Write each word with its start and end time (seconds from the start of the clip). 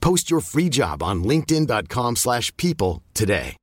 Post 0.00 0.30
your 0.30 0.40
free 0.40 0.70
job 0.70 1.02
on 1.02 1.22
linkedin.com/people 1.22 3.02
today. 3.14 3.56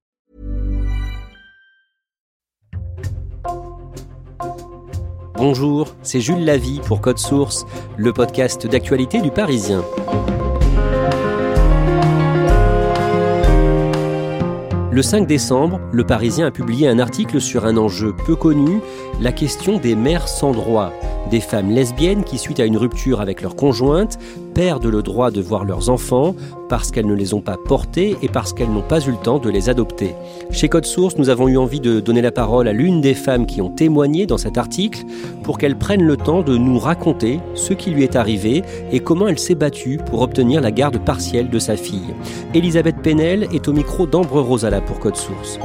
Bonjour, 5.38 5.94
c'est 6.02 6.22
Jules 6.22 6.45
Lavie 6.45 6.80
pour 6.86 7.02
Code 7.02 7.19
Source, 7.19 7.66
le 7.97 8.13
podcast 8.13 8.66
d'actualité 8.67 9.22
du 9.22 9.31
Parisien. 9.31 9.83
Le 14.91 15.02
5 15.02 15.28
décembre, 15.28 15.81
Le 15.91 16.06
Parisien 16.06 16.47
a 16.47 16.52
publié 16.52 16.88
un 16.88 17.00
article 17.00 17.41
sur 17.41 17.66
un 17.66 17.75
enjeu 17.75 18.16
peu 18.25 18.38
connu, 18.38 18.80
la 19.19 19.33
question 19.33 19.78
des 19.78 19.94
mères 19.94 20.30
sans 20.30 20.53
droit 20.53 20.94
des 21.30 21.41
femmes 21.41 21.69
lesbiennes 21.69 22.23
qui, 22.23 22.38
suite 22.38 22.59
à 22.61 22.66
une 22.66 22.78
rupture 22.78 23.19
avec 23.19 23.41
leur 23.41 23.56
conjointe, 23.56 24.17
perdent 24.56 24.88
le 24.88 25.03
droit 25.03 25.30
de 25.30 25.42
voir 25.42 25.66
leurs 25.66 25.89
enfants 25.89 26.34
parce 26.70 26.89
qu'elles 26.89 27.06
ne 27.06 27.14
les 27.14 27.36
ont 27.36 27.42
pas 27.42 27.58
portés 27.58 28.16
et 28.23 28.30
parce 28.30 28.53
qu'elles 28.53 28.72
n'ont 28.72 28.81
pas 28.81 29.06
eu 29.06 29.12
le 29.12 29.17
temps 29.17 29.38
de 29.38 29.50
les 29.50 29.70
adopter. 29.70 30.16
Chez 30.50 30.70
Code 30.70 30.86
Source, 30.86 31.17
nous 31.17 31.30
avons 31.30 31.47
eu 31.47 31.58
envie 31.58 31.81
de 31.81 32.00
donner 32.00 32.22
la 32.22 32.31
parole 32.31 32.67
à 32.67 32.73
l'une 32.73 33.02
des 33.02 33.14
femmes 33.14 33.45
qui 33.45 33.62
ont 33.62 33.70
témoigné 33.70 34.25
dans 34.25 34.39
cet 34.39 34.58
article 34.58 35.03
pour 35.44 35.58
qu'elle 35.58 35.78
prenne 35.78 36.02
le 36.02 36.17
temps 36.17 36.42
de 36.42 36.58
nous 36.58 36.80
raconter 36.80 37.39
ce 37.53 37.73
qui 37.73 37.92
lui 37.92 38.03
est 38.03 38.16
arrivé 38.16 38.64
et 38.92 39.02
comment 39.02 39.28
elle 39.28 39.39
s'est 39.39 39.56
battue 39.56 40.00
pour 40.09 40.22
obtenir 40.22 40.62
la 40.62 40.72
garde 40.72 40.97
partielle 40.97 41.50
de 41.50 41.59
sa 41.59 41.75
fille. 41.75 42.16
Elisabeth 42.53 43.02
Penel 43.03 43.47
est 43.53 43.67
au 43.67 43.73
micro 43.73 44.08
d'Ambre 44.08 44.40
Rosala 44.40 44.80
pour 44.80 45.00
Code 45.00 45.17
Source. 45.17 45.59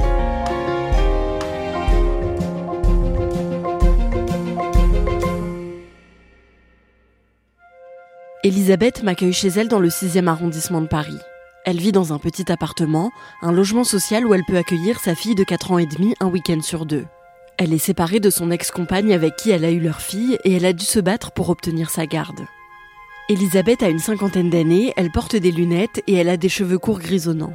Elisabeth 8.43 9.03
m'accueille 9.03 9.33
chez 9.33 9.49
elle 9.49 9.67
dans 9.67 9.77
le 9.77 9.89
6e 9.89 10.25
arrondissement 10.25 10.81
de 10.81 10.87
Paris. 10.87 11.19
Elle 11.63 11.77
vit 11.77 11.91
dans 11.91 12.11
un 12.11 12.17
petit 12.17 12.51
appartement, 12.51 13.11
un 13.43 13.51
logement 13.51 13.83
social 13.83 14.25
où 14.25 14.33
elle 14.33 14.45
peut 14.47 14.57
accueillir 14.57 14.99
sa 14.99 15.13
fille 15.13 15.35
de 15.35 15.43
4 15.43 15.73
ans 15.73 15.77
et 15.77 15.85
demi 15.85 16.15
un 16.19 16.25
week-end 16.25 16.59
sur 16.63 16.87
deux. 16.87 17.05
Elle 17.57 17.71
est 17.71 17.77
séparée 17.77 18.19
de 18.19 18.31
son 18.31 18.49
ex-compagne 18.49 19.13
avec 19.13 19.35
qui 19.35 19.51
elle 19.51 19.63
a 19.63 19.69
eu 19.69 19.79
leur 19.79 20.01
fille 20.01 20.39
et 20.43 20.53
elle 20.53 20.65
a 20.65 20.73
dû 20.73 20.85
se 20.85 20.99
battre 20.99 21.29
pour 21.29 21.51
obtenir 21.51 21.91
sa 21.91 22.07
garde. 22.07 22.47
Elisabeth 23.29 23.83
a 23.83 23.89
une 23.89 23.99
cinquantaine 23.99 24.49
d'années, 24.49 24.91
elle 24.97 25.11
porte 25.11 25.35
des 25.35 25.51
lunettes 25.51 26.01
et 26.07 26.15
elle 26.15 26.29
a 26.29 26.37
des 26.37 26.49
cheveux 26.49 26.79
courts 26.79 26.99
grisonnants. 26.99 27.53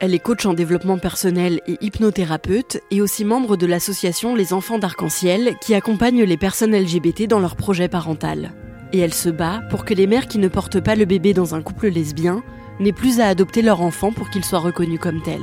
Elle 0.00 0.14
est 0.14 0.18
coach 0.18 0.46
en 0.46 0.54
développement 0.54 0.98
personnel 0.98 1.60
et 1.68 1.78
hypnothérapeute 1.80 2.82
et 2.90 3.00
aussi 3.00 3.24
membre 3.24 3.56
de 3.56 3.66
l'association 3.66 4.34
Les 4.34 4.52
Enfants 4.52 4.80
d'Arc-en-Ciel 4.80 5.54
qui 5.60 5.76
accompagne 5.76 6.24
les 6.24 6.36
personnes 6.36 6.76
LGBT 6.76 7.28
dans 7.28 7.38
leur 7.38 7.54
projet 7.54 7.86
parental 7.86 8.52
et 8.94 8.98
elle 8.98 9.12
se 9.12 9.28
bat 9.28 9.60
pour 9.70 9.84
que 9.84 9.92
les 9.92 10.06
mères 10.06 10.28
qui 10.28 10.38
ne 10.38 10.46
portent 10.46 10.80
pas 10.80 10.94
le 10.94 11.04
bébé 11.04 11.34
dans 11.34 11.56
un 11.56 11.62
couple 11.62 11.88
lesbien 11.88 12.44
n'aient 12.78 12.92
plus 12.92 13.18
à 13.18 13.26
adopter 13.26 13.60
leur 13.60 13.80
enfant 13.80 14.12
pour 14.12 14.30
qu'il 14.30 14.44
soit 14.44 14.60
reconnu 14.60 15.00
comme 15.00 15.20
tel. 15.20 15.40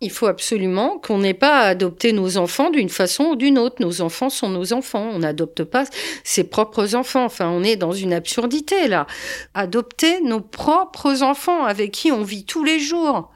Il 0.00 0.10
faut 0.10 0.26
absolument 0.26 0.98
qu'on 0.98 1.18
n'ait 1.18 1.34
pas 1.34 1.60
à 1.60 1.68
adopter 1.68 2.12
nos 2.12 2.38
enfants 2.38 2.70
d'une 2.70 2.88
façon 2.88 3.24
ou 3.24 3.36
d'une 3.36 3.58
autre. 3.58 3.76
Nos 3.80 4.00
enfants 4.00 4.30
sont 4.30 4.48
nos 4.48 4.72
enfants. 4.72 5.10
On 5.12 5.18
n'adopte 5.18 5.64
pas 5.64 5.84
ses 6.24 6.44
propres 6.44 6.94
enfants. 6.94 7.24
Enfin, 7.24 7.48
on 7.50 7.62
est 7.62 7.76
dans 7.76 7.92
une 7.92 8.12
absurdité 8.14 8.88
là. 8.88 9.06
Adopter 9.54 10.20
nos 10.22 10.40
propres 10.40 11.22
enfants 11.22 11.64
avec 11.64 11.92
qui 11.92 12.10
on 12.10 12.22
vit 12.22 12.44
tous 12.44 12.64
les 12.64 12.78
jours. 12.78 13.30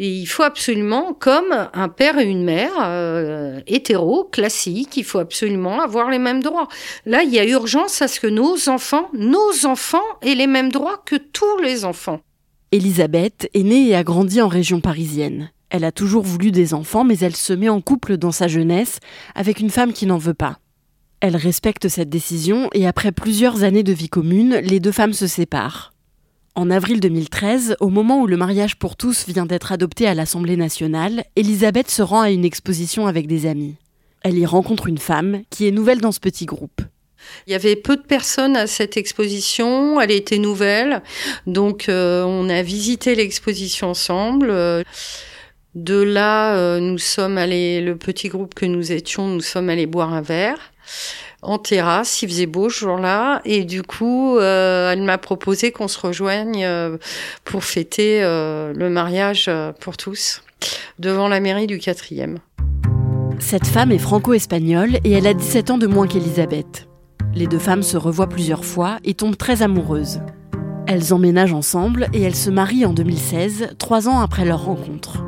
Il 0.00 0.26
faut 0.26 0.42
absolument, 0.42 1.14
comme 1.14 1.68
un 1.72 1.88
père 1.88 2.18
et 2.18 2.24
une 2.24 2.42
mère 2.42 2.72
euh, 2.80 3.60
hétéro, 3.68 4.24
classique, 4.24 4.96
il 4.96 5.04
faut 5.04 5.20
absolument 5.20 5.80
avoir 5.80 6.10
les 6.10 6.18
mêmes 6.18 6.42
droits. 6.42 6.66
Là, 7.06 7.22
il 7.22 7.30
y 7.30 7.38
a 7.38 7.46
urgence 7.46 8.02
à 8.02 8.08
ce 8.08 8.18
que 8.18 8.26
nos 8.26 8.68
enfants, 8.68 9.08
nos 9.12 9.66
enfants 9.66 10.02
aient 10.22 10.34
les 10.34 10.48
mêmes 10.48 10.72
droits 10.72 11.00
que 11.06 11.14
tous 11.14 11.58
les 11.62 11.84
enfants. 11.84 12.20
Elisabeth 12.72 13.48
est 13.54 13.62
née 13.62 13.86
et 13.86 13.94
a 13.94 14.02
grandi 14.02 14.42
en 14.42 14.48
région 14.48 14.80
parisienne. 14.80 15.52
Elle 15.70 15.84
a 15.84 15.92
toujours 15.92 16.24
voulu 16.24 16.50
des 16.50 16.74
enfants, 16.74 17.04
mais 17.04 17.18
elle 17.18 17.36
se 17.36 17.52
met 17.52 17.68
en 17.68 17.80
couple 17.80 18.16
dans 18.16 18.32
sa 18.32 18.48
jeunesse 18.48 18.98
avec 19.36 19.60
une 19.60 19.70
femme 19.70 19.92
qui 19.92 20.06
n'en 20.06 20.18
veut 20.18 20.34
pas. 20.34 20.58
Elle 21.20 21.36
respecte 21.36 21.88
cette 21.88 22.10
décision 22.10 22.68
et 22.74 22.88
après 22.88 23.12
plusieurs 23.12 23.62
années 23.62 23.84
de 23.84 23.92
vie 23.92 24.08
commune, 24.08 24.56
les 24.56 24.80
deux 24.80 24.92
femmes 24.92 25.12
se 25.12 25.28
séparent. 25.28 25.93
En 26.56 26.70
avril 26.70 27.00
2013, 27.00 27.76
au 27.80 27.88
moment 27.88 28.20
où 28.20 28.28
le 28.28 28.36
mariage 28.36 28.76
pour 28.76 28.94
tous 28.94 29.26
vient 29.26 29.44
d'être 29.44 29.72
adopté 29.72 30.06
à 30.06 30.14
l'Assemblée 30.14 30.56
nationale, 30.56 31.24
Elisabeth 31.34 31.90
se 31.90 32.00
rend 32.00 32.20
à 32.20 32.30
une 32.30 32.44
exposition 32.44 33.08
avec 33.08 33.26
des 33.26 33.46
amis. 33.46 33.74
Elle 34.22 34.38
y 34.38 34.46
rencontre 34.46 34.86
une 34.86 34.98
femme 34.98 35.42
qui 35.50 35.66
est 35.66 35.72
nouvelle 35.72 36.00
dans 36.00 36.12
ce 36.12 36.20
petit 36.20 36.46
groupe. 36.46 36.80
Il 37.48 37.52
y 37.52 37.56
avait 37.56 37.74
peu 37.74 37.96
de 37.96 38.02
personnes 38.02 38.56
à 38.56 38.68
cette 38.68 38.96
exposition, 38.96 40.00
elle 40.00 40.12
était 40.12 40.38
nouvelle, 40.38 41.02
donc 41.48 41.88
euh, 41.88 42.22
on 42.22 42.48
a 42.48 42.62
visité 42.62 43.16
l'exposition 43.16 43.88
ensemble. 43.88 44.52
De 45.74 46.00
là, 46.00 46.56
euh, 46.56 46.78
nous 46.78 46.98
sommes 46.98 47.36
allés, 47.36 47.80
le 47.80 47.96
petit 47.96 48.28
groupe 48.28 48.54
que 48.54 48.64
nous 48.64 48.92
étions, 48.92 49.26
nous 49.26 49.40
sommes 49.40 49.68
allés 49.68 49.86
boire 49.86 50.12
un 50.12 50.22
verre 50.22 50.58
en 51.42 51.58
terrasse, 51.58 52.22
il 52.22 52.28
faisait 52.30 52.46
beau 52.46 52.70
ce 52.70 52.80
jour-là, 52.80 53.42
et 53.44 53.64
du 53.64 53.82
coup, 53.82 54.38
euh, 54.38 54.92
elle 54.92 55.02
m'a 55.02 55.18
proposé 55.18 55.72
qu'on 55.72 55.88
se 55.88 56.00
rejoigne 56.00 56.64
euh, 56.64 56.96
pour 57.44 57.64
fêter 57.64 58.22
le 58.22 58.88
mariage 58.88 59.50
pour 59.80 59.98
tous 59.98 60.42
devant 60.98 61.28
la 61.28 61.40
mairie 61.40 61.66
du 61.66 61.78
quatrième. 61.78 62.38
Cette 63.40 63.66
femme 63.66 63.92
est 63.92 63.98
franco-espagnole 63.98 64.96
et 65.04 65.12
elle 65.12 65.26
a 65.26 65.34
17 65.34 65.72
ans 65.72 65.78
de 65.78 65.86
moins 65.86 66.06
qu'Elisabeth. 66.06 66.88
Les 67.34 67.46
deux 67.46 67.58
femmes 67.58 67.82
se 67.82 67.98
revoient 67.98 68.28
plusieurs 68.28 68.64
fois 68.64 68.98
et 69.04 69.12
tombent 69.12 69.36
très 69.36 69.60
amoureuses. 69.60 70.20
Elles 70.86 71.12
emménagent 71.12 71.52
ensemble 71.52 72.08
et 72.14 72.22
elles 72.22 72.34
se 72.34 72.48
marient 72.48 72.86
en 72.86 72.94
2016, 72.94 73.74
trois 73.78 74.08
ans 74.08 74.20
après 74.20 74.46
leur 74.46 74.64
rencontre. 74.64 75.22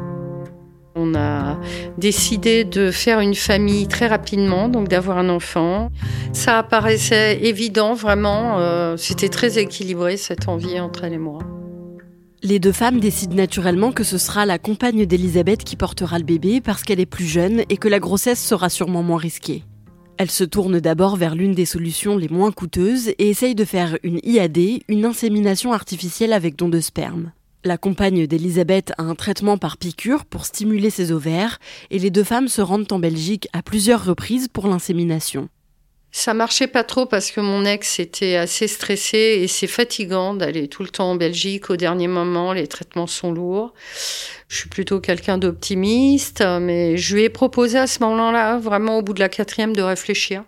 On 0.98 1.14
a 1.14 1.60
décidé 1.98 2.64
de 2.64 2.90
faire 2.90 3.20
une 3.20 3.34
famille 3.34 3.86
très 3.86 4.06
rapidement, 4.06 4.70
donc 4.70 4.88
d'avoir 4.88 5.18
un 5.18 5.28
enfant. 5.28 5.90
Ça 6.32 6.58
apparaissait 6.58 7.38
évident, 7.44 7.92
vraiment. 7.92 8.58
Euh, 8.58 8.96
c'était 8.96 9.28
très 9.28 9.58
équilibré 9.58 10.16
cette 10.16 10.48
envie 10.48 10.80
entre 10.80 11.04
elle 11.04 11.12
et 11.12 11.18
moi. 11.18 11.40
Les 12.42 12.58
deux 12.58 12.72
femmes 12.72 12.98
décident 12.98 13.34
naturellement 13.34 13.92
que 13.92 14.04
ce 14.04 14.16
sera 14.16 14.46
la 14.46 14.58
compagne 14.58 15.04
d'Elisabeth 15.04 15.64
qui 15.64 15.76
portera 15.76 16.18
le 16.18 16.24
bébé 16.24 16.62
parce 16.62 16.82
qu'elle 16.82 17.00
est 17.00 17.04
plus 17.06 17.26
jeune 17.26 17.62
et 17.68 17.76
que 17.76 17.88
la 17.88 17.98
grossesse 17.98 18.42
sera 18.42 18.70
sûrement 18.70 19.02
moins 19.02 19.18
risquée. 19.18 19.64
Elles 20.16 20.30
se 20.30 20.44
tournent 20.44 20.80
d'abord 20.80 21.16
vers 21.16 21.34
l'une 21.34 21.52
des 21.52 21.66
solutions 21.66 22.16
les 22.16 22.28
moins 22.28 22.52
coûteuses 22.52 23.08
et 23.08 23.28
essayent 23.28 23.54
de 23.54 23.66
faire 23.66 23.98
une 24.02 24.20
IAD, 24.22 24.58
une 24.88 25.04
insémination 25.04 25.74
artificielle 25.74 26.32
avec 26.32 26.56
don 26.56 26.70
de 26.70 26.80
sperme. 26.80 27.32
La 27.66 27.78
compagne 27.78 28.28
d'Elisabeth 28.28 28.92
a 28.96 29.02
un 29.02 29.16
traitement 29.16 29.58
par 29.58 29.76
piqûre 29.76 30.24
pour 30.24 30.46
stimuler 30.46 30.88
ses 30.88 31.10
ovaires 31.10 31.58
et 31.90 31.98
les 31.98 32.10
deux 32.10 32.22
femmes 32.22 32.46
se 32.46 32.62
rendent 32.62 32.92
en 32.92 33.00
Belgique 33.00 33.48
à 33.52 33.60
plusieurs 33.60 34.04
reprises 34.04 34.46
pour 34.46 34.68
l'insémination. 34.68 35.48
Ça 36.12 36.32
marchait 36.32 36.68
pas 36.68 36.84
trop 36.84 37.06
parce 37.06 37.32
que 37.32 37.40
mon 37.40 37.64
ex 37.64 37.98
était 37.98 38.36
assez 38.36 38.68
stressé 38.68 39.40
et 39.42 39.48
c'est 39.48 39.66
fatigant 39.66 40.34
d'aller 40.34 40.68
tout 40.68 40.84
le 40.84 40.90
temps 40.90 41.10
en 41.10 41.16
Belgique 41.16 41.68
au 41.68 41.74
dernier 41.74 42.06
moment, 42.06 42.52
les 42.52 42.68
traitements 42.68 43.08
sont 43.08 43.32
lourds. 43.32 43.74
Je 44.46 44.58
suis 44.58 44.68
plutôt 44.68 45.00
quelqu'un 45.00 45.36
d'optimiste, 45.36 46.44
mais 46.60 46.96
je 46.96 47.16
lui 47.16 47.24
ai 47.24 47.30
proposé 47.30 47.78
à 47.78 47.88
ce 47.88 48.00
moment-là, 48.04 48.58
vraiment 48.58 48.98
au 48.98 49.02
bout 49.02 49.12
de 49.12 49.18
la 49.18 49.28
quatrième, 49.28 49.74
de 49.74 49.82
réfléchir. 49.82 50.44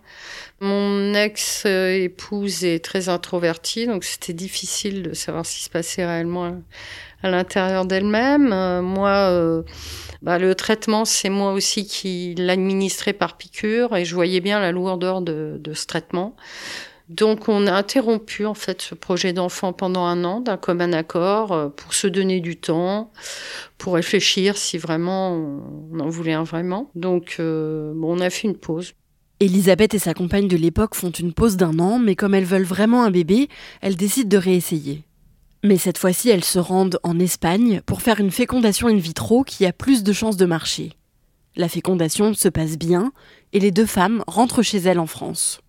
Mon 0.61 1.13
ex-épouse 1.13 2.65
est 2.65 2.83
très 2.83 3.07
introvertie, 3.07 3.87
donc 3.87 4.03
c'était 4.03 4.33
difficile 4.33 5.03
de 5.03 5.13
savoir 5.13 5.45
ce 5.45 5.55
qui 5.55 5.63
se 5.63 5.69
passait 5.69 6.05
réellement 6.05 6.61
à 7.23 7.29
l'intérieur 7.29 7.85
d'elle-même. 7.85 8.51
Euh, 8.51 8.81
moi, 8.81 9.29
euh, 9.31 9.63
bah, 10.21 10.37
le 10.37 10.55
traitement, 10.55 11.05
c'est 11.05 11.29
moi 11.29 11.53
aussi 11.53 11.85
qui 11.85 12.35
l'administrais 12.37 13.13
par 13.13 13.37
piqûre 13.37 13.95
et 13.95 14.03
je 14.03 14.13
voyais 14.13 14.41
bien 14.41 14.59
la 14.59 14.73
lourdeur 14.73 15.21
de, 15.21 15.55
de 15.59 15.73
ce 15.73 15.85
traitement. 15.85 16.35
Donc 17.07 17.47
on 17.47 17.65
a 17.65 17.71
interrompu 17.71 18.45
en 18.45 18.53
fait 18.53 18.81
ce 18.83 18.95
projet 18.95 19.33
d'enfant 19.33 19.73
pendant 19.73 20.05
un 20.05 20.23
an 20.25 20.41
d'un 20.41 20.57
commun 20.57 20.93
accord 20.93 21.53
euh, 21.53 21.69
pour 21.69 21.93
se 21.93 22.05
donner 22.05 22.41
du 22.41 22.57
temps, 22.57 23.11
pour 23.77 23.95
réfléchir 23.95 24.57
si 24.57 24.77
vraiment 24.77 25.31
on 25.31 25.99
en 26.01 26.09
voulait 26.09 26.33
un 26.33 26.43
vraiment. 26.43 26.91
Donc 26.95 27.37
bon, 27.39 28.17
on 28.17 28.19
a 28.19 28.29
fait 28.29 28.47
une 28.47 28.57
pause. 28.57 28.93
Elisabeth 29.41 29.93
et 29.93 29.99
sa 29.99 30.13
compagne 30.13 30.49
de 30.49 30.57
l'époque 30.57 30.95
font 30.95 31.11
une 31.11 31.31
pause 31.31 31.55
d'un 31.55 31.79
an, 31.79 31.97
mais 31.97 32.17
comme 32.17 32.35
elles 32.35 32.43
veulent 32.43 32.63
vraiment 32.63 33.05
un 33.05 33.11
bébé, 33.11 33.47
elles 33.79 33.95
décident 33.95 34.27
de 34.27 34.35
réessayer. 34.35 35.05
Mais 35.63 35.77
cette 35.77 35.97
fois-ci, 35.97 36.29
elles 36.29 36.43
se 36.43 36.59
rendent 36.59 36.99
en 37.03 37.17
Espagne 37.19 37.81
pour 37.85 38.01
faire 38.01 38.19
une 38.19 38.31
fécondation 38.31 38.89
in 38.89 38.97
vitro 38.97 39.45
qui 39.45 39.65
a 39.65 39.71
plus 39.71 40.03
de 40.03 40.11
chances 40.11 40.35
de 40.35 40.45
marcher. 40.45 40.91
La 41.55 41.69
fécondation 41.69 42.33
se 42.33 42.49
passe 42.49 42.77
bien 42.77 43.13
et 43.53 43.61
les 43.61 43.71
deux 43.71 43.85
femmes 43.85 44.23
rentrent 44.27 44.61
chez 44.61 44.79
elles 44.79 44.99
en 44.99 45.07
France. 45.07 45.61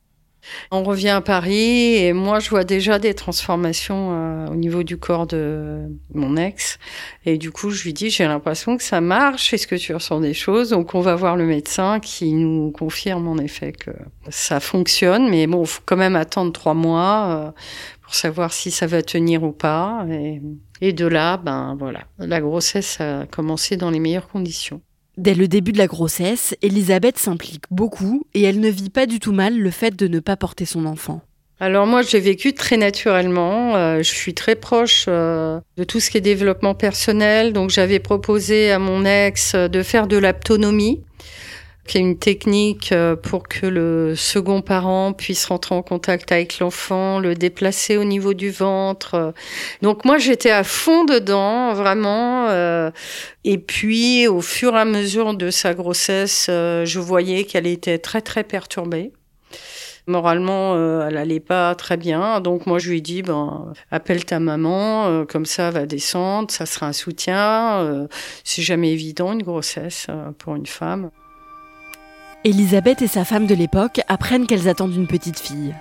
On 0.71 0.83
revient 0.83 1.11
à 1.11 1.21
Paris 1.21 1.97
et 1.97 2.13
moi 2.13 2.41
je 2.41 2.51
vois 2.51 2.65
déjà 2.65 2.99
des 2.99 3.15
transformations 3.15 4.13
euh, 4.13 4.47
au 4.49 4.57
niveau 4.57 4.83
du 4.83 4.97
corps 4.97 5.27
de 5.27 5.81
mon 6.15 6.37
ex. 6.37 6.79
Et 7.27 7.39
du 7.39 7.51
coup 7.51 7.71
je 7.71 7.85
lui 7.85 7.93
dis 7.93 8.11
j'ai 8.11 8.25
l'impression 8.25 8.77
que 8.77 8.83
ça 8.83 9.01
marche. 9.01 9.53
Est-ce 9.53 9.67
que 9.67 9.77
tu 9.77 9.95
ressens 9.95 10.21
des 10.21 10.35
choses? 10.35 10.71
Donc 10.71 10.95
on 10.95 11.01
va 11.01 11.15
voir 11.15 11.37
le 11.37 11.47
médecin 11.47 12.01
qui 12.01 12.33
nous 12.33 12.71
confirme 12.71 13.29
en 13.29 13.39
effet 13.39 13.73
que 13.73 13.91
ça 14.29 14.61
fonctionne. 14.61 15.29
Mais 15.29 15.47
bon 15.47 15.65
faut 15.65 15.83
quand 15.85 15.97
même 15.97 16.17
attendre 16.17 16.53
trois 16.53 16.75
mois 16.75 17.27
euh, 17.29 17.51
pour 18.03 18.15
savoir 18.15 18.53
si 18.53 18.71
ça 18.71 18.87
va 18.87 19.03
tenir 19.03 19.43
ou 19.43 19.53
pas. 19.53 20.05
Et, 20.11 20.41
et 20.81 20.93
de 20.93 21.07
là, 21.07 21.37
ben 21.37 21.77
voilà, 21.79 22.01
la 22.19 22.41
grossesse 22.41 23.01
a 23.01 23.27
commencé 23.27 23.77
dans 23.77 23.91
les 23.91 24.01
meilleures 24.01 24.29
conditions. 24.29 24.81
Dès 25.21 25.35
le 25.35 25.49
début 25.49 25.73
de 25.73 25.77
la 25.77 25.87
grossesse, 25.87 26.57
Elisabeth 26.63 27.19
s'implique 27.19 27.65
beaucoup 27.71 28.25
et 28.33 28.43
elle 28.43 28.59
ne 28.59 28.71
vit 28.71 28.89
pas 28.89 29.05
du 29.05 29.21
tout 29.21 29.33
mal 29.33 29.55
le 29.55 29.71
fait 29.71 29.95
de 29.95 30.09
ne 30.09 30.19
pas 30.19 30.35
porter 30.35 30.65
son 30.65 30.87
enfant. 30.87 31.21
Alors 31.61 31.87
moi, 31.87 32.01
j'ai 32.01 32.21
vécu 32.21 32.55
très 32.55 32.79
naturellement. 32.79 33.77
Euh, 33.77 33.99
je 33.99 34.09
suis 34.09 34.33
très 34.33 34.55
proche 34.55 35.05
euh, 35.09 35.61
de 35.77 35.85
tout 35.85 36.01
ce 36.01 36.09
qui 36.09 36.17
est 36.17 36.23
développement 36.23 36.75
personnel. 36.75 37.53
Donc 37.53 37.69
j'avais 37.69 37.99
proposé 37.99 38.71
à 38.71 38.79
mon 38.79 39.05
ex 39.05 39.55
de 39.55 39.83
faire 39.83 40.07
de 40.07 40.17
l'autonomie 40.17 41.03
qui 41.91 41.99
est 41.99 42.03
une 42.03 42.19
technique 42.19 42.93
euh, 42.93 43.17
pour 43.17 43.49
que 43.49 43.67
le 43.67 44.15
second 44.15 44.63
parent 44.63 45.13
puisse 45.13 45.45
rentrer 45.47 45.75
en 45.75 45.83
contact 45.83 46.31
avec 46.31 46.61
l'enfant, 46.61 47.19
le 47.19 47.35
déplacer 47.35 47.97
au 47.97 48.05
niveau 48.05 48.33
du 48.33 48.51
ventre. 48.53 49.35
Donc 49.83 50.05
moi 50.05 50.17
j'étais 50.19 50.53
à 50.53 50.63
fond 50.63 51.05
dedans, 51.05 51.75
vraiment. 51.75 52.47
Euh, 52.49 52.93
et 53.43 53.59
puis 53.59 54.29
au 54.29 54.41
fur 54.41 54.77
et 54.77 54.79
à 54.79 54.85
mesure 54.85 55.35
de 55.35 55.51
sa 55.51 55.75
grossesse, 55.75 56.47
euh, 56.49 56.85
je 56.85 57.01
voyais 57.01 57.43
qu'elle 57.43 57.67
était 57.67 57.99
très 57.99 58.21
très 58.21 58.45
perturbée. 58.45 59.11
Moralement, 60.07 60.75
elle 61.07 61.17
allait 61.17 61.41
pas 61.41 61.75
très 61.75 61.97
bien. 61.97 62.41
Donc 62.41 62.67
moi, 62.67 62.79
je 62.79 62.91
lui 62.91 62.99
ai 62.99 63.01
dit, 63.01 63.23
ben, 63.23 63.73
appelle 63.93 64.25
ta 64.25 64.41
maman, 64.41 65.25
comme 65.27 65.45
ça, 65.45 65.71
va 65.71 65.87
descendre, 65.87 66.51
ça 66.51 66.67
sera 66.67 66.87
un 66.87 66.93
soutien. 66.93 68.09
c'est 68.43 68.63
jamais 68.63 68.93
évident 68.93 69.33
une 69.35 69.43
grossesse 69.43 70.09
pour 70.39 70.57
une 70.57 70.67
femme. 70.67 71.11
Elisabeth 72.43 73.03
et 73.03 73.07
sa 73.07 73.27
femme 73.27 73.47
de 73.47 73.55
l'époque 73.55 74.01
apprennent 74.09 74.47
qu'elles 74.47 74.67
attendent 74.67 74.95
une 74.95 75.07
petite 75.07 75.39
fille. 75.39 75.75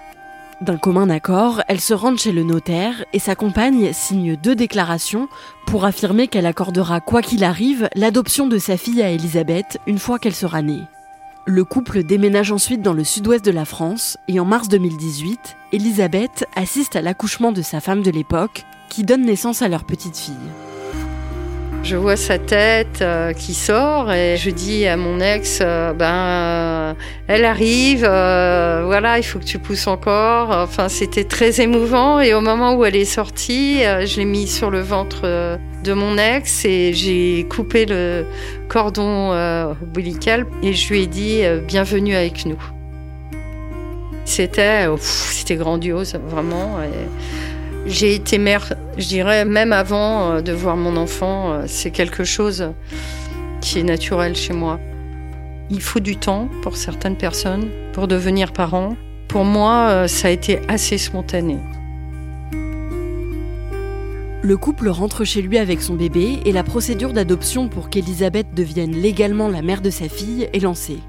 D'un 0.59 0.75
commun 0.75 1.09
accord, 1.09 1.61
elles 1.69 1.79
se 1.79 1.93
rendent 1.93 2.19
chez 2.19 2.33
le 2.33 2.43
notaire 2.43 3.05
et 3.13 3.19
sa 3.19 3.33
compagne 3.33 3.93
signe 3.93 4.35
deux 4.35 4.55
déclarations 4.55 5.29
pour 5.65 5.85
affirmer 5.85 6.27
qu'elle 6.27 6.45
accordera 6.45 6.99
quoi 6.99 7.21
qu'il 7.21 7.45
arrive 7.45 7.87
l'adoption 7.95 8.45
de 8.45 8.57
sa 8.57 8.75
fille 8.75 9.01
à 9.01 9.09
Elisabeth 9.09 9.77
une 9.87 9.99
fois 9.99 10.19
qu'elle 10.19 10.35
sera 10.35 10.61
née. 10.61 10.83
Le 11.45 11.63
couple 11.63 12.03
déménage 12.03 12.51
ensuite 12.51 12.81
dans 12.81 12.93
le 12.93 13.05
sud-ouest 13.05 13.45
de 13.45 13.51
la 13.51 13.63
France 13.63 14.17
et 14.27 14.41
en 14.41 14.45
mars 14.45 14.67
2018, 14.67 15.55
Elisabeth 15.71 16.45
assiste 16.57 16.97
à 16.97 17.01
l'accouchement 17.01 17.53
de 17.53 17.61
sa 17.61 17.79
femme 17.79 18.03
de 18.03 18.11
l'époque 18.11 18.65
qui 18.89 19.03
donne 19.03 19.25
naissance 19.25 19.61
à 19.61 19.69
leur 19.69 19.85
petite 19.85 20.17
fille. 20.17 20.35
Je 21.81 21.95
vois 21.95 22.17
sa 22.17 22.37
tête 22.37 23.01
euh, 23.01 23.33
qui 23.33 23.53
sort 23.53 24.11
et 24.11 24.37
je 24.37 24.49
dis 24.49 24.85
à 24.85 24.97
mon 24.97 25.19
ex, 25.21 25.59
euh, 25.61 25.93
ben, 25.93 26.13
euh, 26.13 26.93
elle 27.27 27.45
arrive, 27.45 28.01
voilà, 28.01 29.17
il 29.17 29.23
faut 29.23 29.39
que 29.39 29.45
tu 29.45 29.59
pousses 29.59 29.87
encore. 29.87 30.51
Enfin, 30.51 30.89
c'était 30.89 31.23
très 31.23 31.61
émouvant 31.61 32.19
et 32.19 32.33
au 32.33 32.41
moment 32.41 32.75
où 32.75 32.85
elle 32.85 32.95
est 32.95 33.05
sortie, 33.05 33.79
je 33.81 34.17
l'ai 34.17 34.25
mis 34.25 34.47
sur 34.47 34.69
le 34.69 34.81
ventre 34.81 35.57
de 35.83 35.93
mon 35.93 36.17
ex 36.17 36.65
et 36.65 36.93
j'ai 36.93 37.45
coupé 37.49 37.85
le 37.85 38.25
cordon 38.67 39.31
ombilical 39.81 40.45
et 40.61 40.73
je 40.73 40.89
lui 40.89 41.03
ai 41.03 41.07
dit, 41.07 41.41
bienvenue 41.65 42.15
avec 42.15 42.45
nous. 42.45 42.61
C'était, 44.25 44.85
c'était 44.99 45.55
grandiose, 45.55 46.15
vraiment. 46.27 46.77
J'ai 47.85 48.13
été 48.13 48.37
mère, 48.37 48.73
je 48.97 49.07
dirais, 49.07 49.45
même 49.45 49.73
avant 49.73 50.31
euh, 50.31 50.41
de 50.41 50.51
voir 50.51 50.75
mon 50.75 50.97
enfant, 50.97 51.51
euh, 51.51 51.63
c'est 51.67 51.91
quelque 51.91 52.23
chose 52.23 52.71
qui 53.61 53.79
est 53.79 53.83
naturel 53.83 54.35
chez 54.35 54.53
moi. 54.53 54.79
Il 55.69 55.81
faut 55.81 55.99
du 55.99 56.17
temps 56.17 56.49
pour 56.61 56.77
certaines 56.77 57.17
personnes 57.17 57.69
pour 57.93 58.07
devenir 58.07 58.51
parent. 58.51 58.95
Pour 59.27 59.45
moi, 59.45 59.87
euh, 59.89 60.07
ça 60.07 60.27
a 60.27 60.31
été 60.31 60.59
assez 60.67 60.97
spontané. 60.97 61.57
Le 64.41 64.57
couple 64.57 64.89
rentre 64.89 65.23
chez 65.25 65.41
lui 65.41 65.57
avec 65.57 65.81
son 65.81 65.95
bébé 65.95 66.39
et 66.45 66.51
la 66.51 66.63
procédure 66.63 67.13
d'adoption 67.13 67.67
pour 67.67 67.89
qu'Elisabeth 67.89 68.53
devienne 68.53 68.93
légalement 68.93 69.47
la 69.47 69.61
mère 69.61 69.81
de 69.81 69.89
sa 69.89 70.09
fille 70.09 70.49
est 70.53 70.63
lancée. 70.63 70.99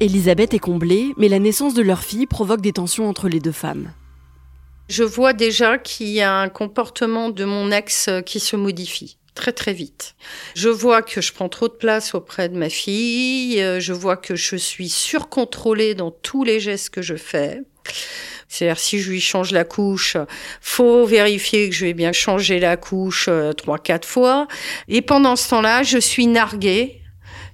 Elisabeth 0.00 0.52
est 0.52 0.58
comblée, 0.58 1.12
mais 1.16 1.28
la 1.28 1.38
naissance 1.38 1.74
de 1.74 1.82
leur 1.82 2.02
fille 2.02 2.26
provoque 2.26 2.60
des 2.60 2.72
tensions 2.72 3.08
entre 3.08 3.28
les 3.28 3.38
deux 3.38 3.52
femmes. 3.52 3.90
Je 4.92 5.04
vois 5.04 5.32
déjà 5.32 5.78
qu'il 5.78 6.08
y 6.08 6.20
a 6.20 6.34
un 6.34 6.50
comportement 6.50 7.30
de 7.30 7.46
mon 7.46 7.70
ex 7.70 8.08
euh, 8.08 8.20
qui 8.20 8.40
se 8.40 8.56
modifie 8.56 9.16
très 9.34 9.52
très 9.52 9.72
vite. 9.72 10.14
Je 10.54 10.68
vois 10.68 11.00
que 11.00 11.22
je 11.22 11.32
prends 11.32 11.48
trop 11.48 11.68
de 11.68 11.72
place 11.72 12.14
auprès 12.14 12.50
de 12.50 12.58
ma 12.58 12.68
fille, 12.68 13.58
euh, 13.62 13.80
je 13.80 13.94
vois 13.94 14.18
que 14.18 14.36
je 14.36 14.54
suis 14.54 14.90
surcontrôlée 14.90 15.94
dans 15.94 16.10
tous 16.10 16.44
les 16.44 16.60
gestes 16.60 16.90
que 16.90 17.00
je 17.00 17.14
fais. 17.14 17.62
C'est-à-dire 18.48 18.78
si 18.78 18.98
je 18.98 19.10
lui 19.10 19.22
change 19.22 19.50
la 19.52 19.64
couche, 19.64 20.18
faut 20.60 21.06
vérifier 21.06 21.70
que 21.70 21.74
je 21.74 21.86
vais 21.86 21.94
bien 21.94 22.12
changer 22.12 22.60
la 22.60 22.76
couche 22.76 23.28
euh, 23.30 23.54
trois 23.54 23.78
quatre 23.78 24.06
fois. 24.06 24.46
Et 24.88 25.00
pendant 25.00 25.36
ce 25.36 25.48
temps-là, 25.48 25.84
je 25.84 25.96
suis 25.96 26.26
narguée, 26.26 27.00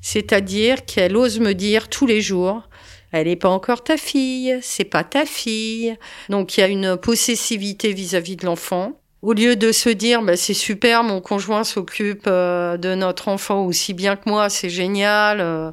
c'est-à-dire 0.00 0.84
qu'elle 0.86 1.17
ose 1.17 1.39
me 1.39 1.53
dire 1.55 1.89
tous 1.89 2.06
les 2.08 2.20
jours 2.20 2.69
elle 3.12 3.27
n'est 3.27 3.36
pas 3.36 3.48
encore 3.48 3.82
ta 3.82 3.96
fille, 3.96 4.58
c'est 4.62 4.84
pas 4.84 5.05
ta 5.05 5.24
fille. 5.24 5.96
Donc 6.29 6.56
il 6.56 6.60
y 6.60 6.62
a 6.62 6.69
une 6.69 6.96
possessivité 6.96 7.93
vis-à-vis 7.93 8.36
de 8.36 8.46
l'enfant. 8.46 8.93
Au 9.20 9.32
lieu 9.32 9.56
de 9.56 9.72
se 9.72 9.88
dire 9.88 10.22
bah, 10.22 10.36
c'est 10.36 10.55
super, 10.55 11.03
mon 11.03 11.20
conjoint 11.20 11.65
s'occupe 11.65 12.24
euh, 12.27 12.77
de 12.77 12.94
notre 12.94 13.29
enfant 13.29 13.65
aussi 13.65 13.93
bien 13.93 14.15
que 14.15 14.29
moi, 14.29 14.48
c'est 14.48 14.70
génial, 14.70 15.41
euh, 15.41 15.72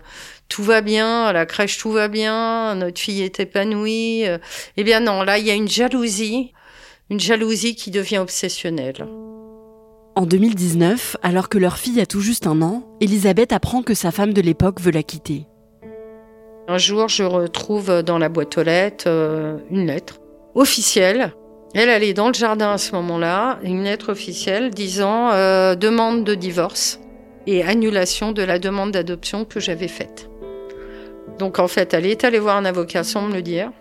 tout 0.50 0.64
va 0.64 0.82
bien, 0.82 1.26
à 1.26 1.34
la 1.34 1.46
crèche 1.46 1.78
tout 1.78 1.92
va 1.92 2.08
bien, 2.08 2.74
notre 2.76 3.00
fille 3.00 3.22
est 3.22 3.40
épanouie. 3.40 4.28
Euh. 4.28 4.40
eh 4.78 4.84
bien 4.84 5.00
non, 5.00 5.22
là 5.22 5.38
il 5.38 5.46
y 5.46 5.52
a 5.52 5.54
une 5.54 5.68
jalousie, 5.68 6.54
une 7.12 7.20
jalousie 7.20 7.76
qui 7.76 7.92
devient 7.92 8.18
obsessionnelle. 8.18 9.06
En 10.16 10.26
2019, 10.26 11.18
alors 11.22 11.50
que 11.50 11.58
leur 11.58 11.78
fille 11.78 12.00
a 12.00 12.06
tout 12.06 12.22
juste 12.22 12.48
un 12.48 12.62
an, 12.62 12.88
Elisabeth 13.02 13.52
apprend 13.52 13.84
que 13.84 13.94
sa 13.94 14.12
femme 14.12 14.34
de 14.34 14.42
l'époque 14.42 14.80
veut 14.80 14.92
la 14.92 15.04
quitter. 15.04 15.46
Un 16.68 16.80
jour, 16.80 17.10
je 17.10 17.24
retrouve 17.24 18.02
dans 18.02 18.18
la 18.18 18.28
boîte 18.28 18.58
aux 18.58 18.64
lettres 18.64 19.06
euh, 19.08 19.58
une 19.70 19.86
lettre 19.86 20.20
officielle. 20.56 21.34
Elle, 21.76 22.04
est 22.04 22.14
dans 22.14 22.30
le 22.30 22.34
jardin 22.34 22.72
à 22.72 22.78
ce 22.80 22.94
moment-là, 22.96 23.60
une 23.64 23.84
lettre 23.84 24.12
officielle 24.12 24.72
disant 24.72 25.32
euh, 25.32 25.76
demande 25.76 26.24
de 26.24 26.34
divorce 26.34 27.00
et 27.46 27.64
annulation 27.64 28.32
de 28.32 28.42
la 28.42 28.58
demande 28.58 28.92
d'adoption 28.92 29.46
que 29.46 29.60
j'avais 29.60 29.90
faite. 29.90 30.30
Donc 31.38 31.60
en 31.60 31.68
fait, 31.68 31.94
elle 31.94 32.08
est 32.08 32.24
allée 32.24 32.40
voir 32.40 32.58
un 32.58 32.66
avocat 32.66 33.04
sans 33.04 33.22
me 33.22 33.34
le 33.34 33.42
dire 33.44 33.72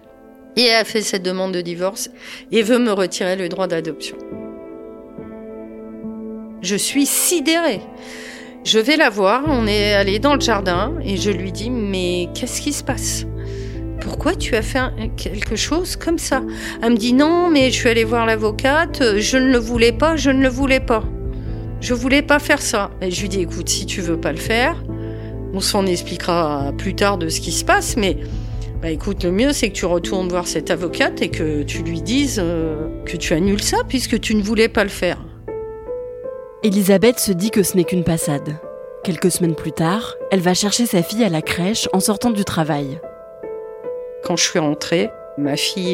et 0.56 0.70
a 0.72 0.84
fait 0.84 1.00
cette 1.00 1.22
demande 1.22 1.52
de 1.52 1.62
divorce 1.62 2.10
et 2.52 2.62
veut 2.62 2.78
me 2.78 2.92
retirer 2.92 3.36
le 3.36 3.48
droit 3.48 3.66
d'adoption. 3.66 4.18
Je 6.60 6.76
suis 6.76 7.06
sidérée. 7.06 7.80
Je 8.64 8.78
vais 8.78 8.96
la 8.96 9.10
voir, 9.10 9.42
on 9.46 9.66
est 9.66 9.92
allé 9.92 10.18
dans 10.18 10.34
le 10.34 10.40
jardin 10.40 10.94
et 11.04 11.18
je 11.18 11.30
lui 11.30 11.52
dis 11.52 11.68
mais 11.68 12.30
qu'est-ce 12.34 12.62
qui 12.62 12.72
se 12.72 12.82
passe? 12.82 13.26
Pourquoi 14.00 14.34
tu 14.34 14.56
as 14.56 14.62
fait 14.62 14.80
quelque 15.18 15.54
chose 15.54 15.96
comme 15.96 16.16
ça? 16.16 16.42
Elle 16.82 16.92
me 16.92 16.96
dit 16.96 17.12
non, 17.12 17.50
mais 17.50 17.70
je 17.70 17.74
suis 17.74 17.90
allée 17.90 18.04
voir 18.04 18.24
l'avocate, 18.24 19.18
je 19.18 19.36
ne 19.36 19.52
le 19.52 19.58
voulais 19.58 19.92
pas, 19.92 20.16
je 20.16 20.30
ne 20.30 20.40
le 20.40 20.48
voulais 20.48 20.80
pas. 20.80 21.04
Je 21.82 21.92
voulais 21.92 22.22
pas 22.22 22.38
faire 22.38 22.62
ça. 22.62 22.90
Et 23.02 23.10
je 23.10 23.20
lui 23.20 23.28
dis, 23.28 23.42
écoute, 23.42 23.68
si 23.68 23.84
tu 23.84 24.00
veux 24.00 24.18
pas 24.18 24.32
le 24.32 24.38
faire, 24.38 24.82
on 25.52 25.60
s'en 25.60 25.84
expliquera 25.84 26.72
plus 26.78 26.94
tard 26.94 27.18
de 27.18 27.28
ce 27.28 27.42
qui 27.42 27.52
se 27.52 27.66
passe, 27.66 27.98
mais 27.98 28.16
bah 28.80 28.90
écoute, 28.90 29.24
le 29.24 29.30
mieux 29.30 29.52
c'est 29.52 29.68
que 29.68 29.74
tu 29.74 29.84
retournes 29.84 30.28
voir 30.28 30.46
cette 30.46 30.70
avocate 30.70 31.20
et 31.20 31.28
que 31.28 31.62
tu 31.64 31.82
lui 31.82 32.00
dises 32.00 32.40
euh, 32.42 32.88
que 33.04 33.18
tu 33.18 33.34
annules 33.34 33.62
ça 33.62 33.78
puisque 33.86 34.18
tu 34.20 34.34
ne 34.34 34.42
voulais 34.42 34.68
pas 34.68 34.84
le 34.84 34.90
faire. 34.90 35.18
Elisabeth 36.64 37.18
se 37.18 37.30
dit 37.30 37.50
que 37.50 37.62
ce 37.62 37.76
n'est 37.76 37.84
qu'une 37.84 38.04
passade. 38.04 38.56
Quelques 39.02 39.30
semaines 39.30 39.54
plus 39.54 39.72
tard, 39.72 40.14
elle 40.30 40.40
va 40.40 40.54
chercher 40.54 40.86
sa 40.86 41.02
fille 41.02 41.22
à 41.22 41.28
la 41.28 41.42
crèche 41.42 41.90
en 41.92 42.00
sortant 42.00 42.30
du 42.30 42.42
travail. 42.42 43.02
Quand 44.24 44.36
je 44.36 44.44
suis 44.48 44.58
rentrée, 44.58 45.10
ma 45.36 45.58
fille 45.58 45.92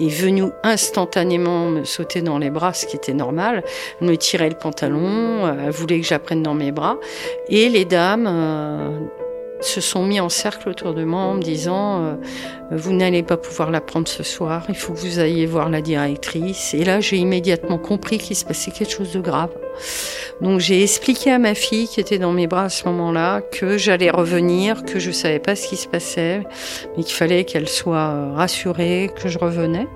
est 0.00 0.08
venue 0.08 0.44
instantanément 0.62 1.70
me 1.70 1.84
sauter 1.84 2.20
dans 2.20 2.36
les 2.36 2.50
bras, 2.50 2.74
ce 2.74 2.84
qui 2.84 2.96
était 2.96 3.14
normal. 3.14 3.64
Elle 3.98 4.08
me 4.08 4.16
tirait 4.18 4.50
le 4.50 4.56
pantalon, 4.56 5.48
elle 5.48 5.70
voulait 5.70 6.02
que 6.02 6.06
j'apprenne 6.06 6.42
dans 6.42 6.52
mes 6.52 6.70
bras. 6.70 6.98
Et 7.48 7.70
les 7.70 7.86
dames 7.86 8.26
euh, 8.28 8.90
se 9.64 9.80
sont 9.80 10.04
mis 10.04 10.20
en 10.20 10.28
cercle 10.28 10.68
autour 10.68 10.94
de 10.94 11.04
moi 11.04 11.22
en 11.22 11.34
me 11.34 11.42
disant 11.42 12.04
euh, 12.04 12.14
vous 12.70 12.92
n'allez 12.92 13.22
pas 13.22 13.36
pouvoir 13.36 13.70
la 13.70 13.80
prendre 13.80 14.08
ce 14.08 14.22
soir, 14.22 14.64
il 14.68 14.74
faut 14.74 14.92
que 14.92 14.98
vous 14.98 15.20
ayez 15.20 15.46
voir 15.46 15.68
la 15.68 15.80
directrice. 15.80 16.74
Et 16.74 16.84
là, 16.84 17.00
j'ai 17.00 17.16
immédiatement 17.16 17.78
compris 17.78 18.18
qu'il 18.18 18.36
se 18.36 18.44
passait 18.44 18.70
quelque 18.70 18.92
chose 18.92 19.12
de 19.12 19.20
grave. 19.20 19.50
Donc 20.40 20.60
j'ai 20.60 20.82
expliqué 20.82 21.30
à 21.30 21.38
ma 21.38 21.54
fille 21.54 21.88
qui 21.88 22.00
était 22.00 22.18
dans 22.18 22.32
mes 22.32 22.46
bras 22.46 22.64
à 22.64 22.68
ce 22.68 22.84
moment-là 22.86 23.40
que 23.40 23.78
j'allais 23.78 24.10
revenir, 24.10 24.84
que 24.84 24.98
je 24.98 25.10
savais 25.10 25.38
pas 25.38 25.56
ce 25.56 25.68
qui 25.68 25.76
se 25.76 25.88
passait, 25.88 26.42
mais 26.96 27.02
qu'il 27.02 27.14
fallait 27.14 27.44
qu'elle 27.44 27.68
soit 27.68 28.32
rassurée 28.34 29.10
que 29.20 29.28
je 29.28 29.38
revenais. 29.38 29.86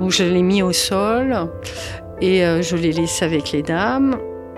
Donc 0.00 0.10
je 0.10 0.24
l'ai 0.24 0.42
mis 0.42 0.62
au 0.62 0.72
sol 0.72 1.48
et 2.20 2.44
euh, 2.44 2.62
je 2.62 2.76
l'ai 2.76 2.92
laissé 2.92 3.24
avec 3.24 3.52
les 3.52 3.62
dames 3.62 4.16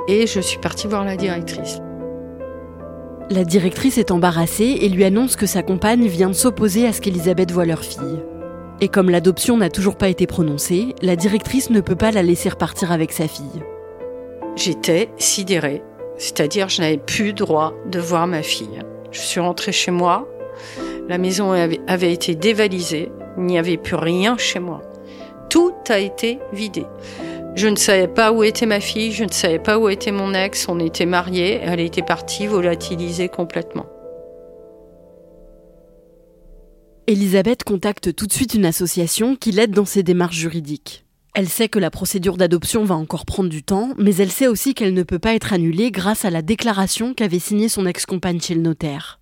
et 0.08 0.26
je 0.26 0.40
suis 0.40 0.58
partie 0.58 0.86
voir 0.86 1.04
la 1.04 1.16
directrice. 1.16 1.80
La 3.32 3.44
directrice 3.44 3.96
est 3.96 4.10
embarrassée 4.10 4.78
et 4.80 4.88
lui 4.88 5.04
annonce 5.04 5.36
que 5.36 5.46
sa 5.46 5.62
compagne 5.62 6.08
vient 6.08 6.30
de 6.30 6.34
s'opposer 6.34 6.88
à 6.88 6.92
ce 6.92 7.00
qu'Elisabeth 7.00 7.52
voit 7.52 7.64
leur 7.64 7.84
fille. 7.84 8.18
Et 8.80 8.88
comme 8.88 9.08
l'adoption 9.08 9.56
n'a 9.56 9.70
toujours 9.70 9.94
pas 9.94 10.08
été 10.08 10.26
prononcée, 10.26 10.96
la 11.00 11.14
directrice 11.14 11.70
ne 11.70 11.80
peut 11.80 11.94
pas 11.94 12.10
la 12.10 12.24
laisser 12.24 12.48
repartir 12.48 12.90
avec 12.90 13.12
sa 13.12 13.28
fille. 13.28 13.62
J'étais 14.56 15.10
sidérée, 15.16 15.80
c'est-à-dire 16.18 16.68
je 16.68 16.82
n'avais 16.82 16.98
plus 16.98 17.32
droit 17.32 17.72
de 17.88 18.00
voir 18.00 18.26
ma 18.26 18.42
fille. 18.42 18.80
Je 19.12 19.20
suis 19.20 19.38
rentrée 19.38 19.70
chez 19.70 19.92
moi, 19.92 20.26
la 21.08 21.18
maison 21.18 21.52
avait 21.52 22.12
été 22.12 22.34
dévalisée, 22.34 23.12
il 23.36 23.44
n'y 23.44 23.60
avait 23.60 23.76
plus 23.76 23.94
rien 23.94 24.36
chez 24.38 24.58
moi. 24.58 24.82
Tout 25.50 25.74
a 25.88 26.00
été 26.00 26.40
vidé. 26.52 26.84
Je 27.56 27.66
ne 27.66 27.76
savais 27.76 28.08
pas 28.08 28.32
où 28.32 28.42
était 28.42 28.66
ma 28.66 28.80
fille, 28.80 29.12
je 29.12 29.24
ne 29.24 29.32
savais 29.32 29.58
pas 29.58 29.78
où 29.78 29.88
était 29.88 30.12
mon 30.12 30.32
ex, 30.34 30.68
on 30.68 30.78
était 30.78 31.06
mariés, 31.06 31.60
elle 31.62 31.80
était 31.80 32.02
partie 32.02 32.46
volatilisée 32.46 33.28
complètement. 33.28 33.86
Elisabeth 37.06 37.64
contacte 37.64 38.14
tout 38.14 38.28
de 38.28 38.32
suite 38.32 38.54
une 38.54 38.64
association 38.64 39.34
qui 39.34 39.50
l'aide 39.50 39.72
dans 39.72 39.84
ses 39.84 40.04
démarches 40.04 40.36
juridiques. 40.36 41.04
Elle 41.34 41.48
sait 41.48 41.68
que 41.68 41.80
la 41.80 41.90
procédure 41.90 42.36
d'adoption 42.36 42.84
va 42.84 42.94
encore 42.94 43.26
prendre 43.26 43.48
du 43.48 43.62
temps, 43.62 43.90
mais 43.98 44.14
elle 44.16 44.30
sait 44.30 44.46
aussi 44.46 44.74
qu'elle 44.74 44.94
ne 44.94 45.02
peut 45.02 45.18
pas 45.18 45.34
être 45.34 45.52
annulée 45.52 45.90
grâce 45.90 46.24
à 46.24 46.30
la 46.30 46.42
déclaration 46.42 47.14
qu'avait 47.14 47.38
signée 47.40 47.68
son 47.68 47.84
ex-compagne 47.84 48.40
chez 48.40 48.54
le 48.54 48.62
notaire. 48.62 49.20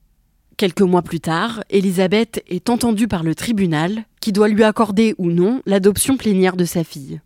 Quelques 0.59 0.83
mois 0.83 1.03
plus 1.03 1.21
tard, 1.21 1.65
Elisabeth 1.71 2.43
est 2.49 2.69
entendue 2.69 3.09
par 3.09 3.23
le 3.23 3.35
tribunal 3.35 4.05
qui 4.21 4.33
doit 4.33 4.49
lui 4.49 4.65
accorder 4.65 5.15
ou 5.17 5.31
non 5.31 5.63
l'adoption 5.67 6.17
plénière 6.17 6.57
de 6.57 6.65
sa 6.65 6.85
fille. 6.85 7.21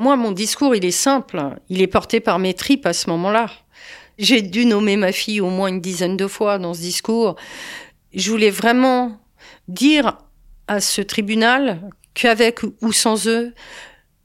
Moi, 0.00 0.16
mon 0.16 0.32
discours, 0.32 0.74
il 0.74 0.86
est 0.86 0.92
simple. 0.92 1.42
Il 1.68 1.82
est 1.82 1.86
porté 1.86 2.20
par 2.20 2.38
mes 2.38 2.54
tripes 2.54 2.86
à 2.86 2.94
ce 2.94 3.10
moment-là. 3.10 3.50
J'ai 4.16 4.40
dû 4.40 4.64
nommer 4.64 4.96
ma 4.96 5.12
fille 5.12 5.42
au 5.42 5.50
moins 5.50 5.68
une 5.68 5.82
dizaine 5.82 6.16
de 6.16 6.26
fois 6.26 6.58
dans 6.58 6.72
ce 6.72 6.80
discours. 6.80 7.36
Je 8.14 8.30
voulais 8.30 8.48
vraiment 8.48 9.20
dire 9.68 10.16
à 10.68 10.80
ce 10.80 11.02
tribunal 11.02 11.82
qu'avec 12.14 12.60
ou 12.80 12.92
sans 12.92 13.28
eux, 13.28 13.52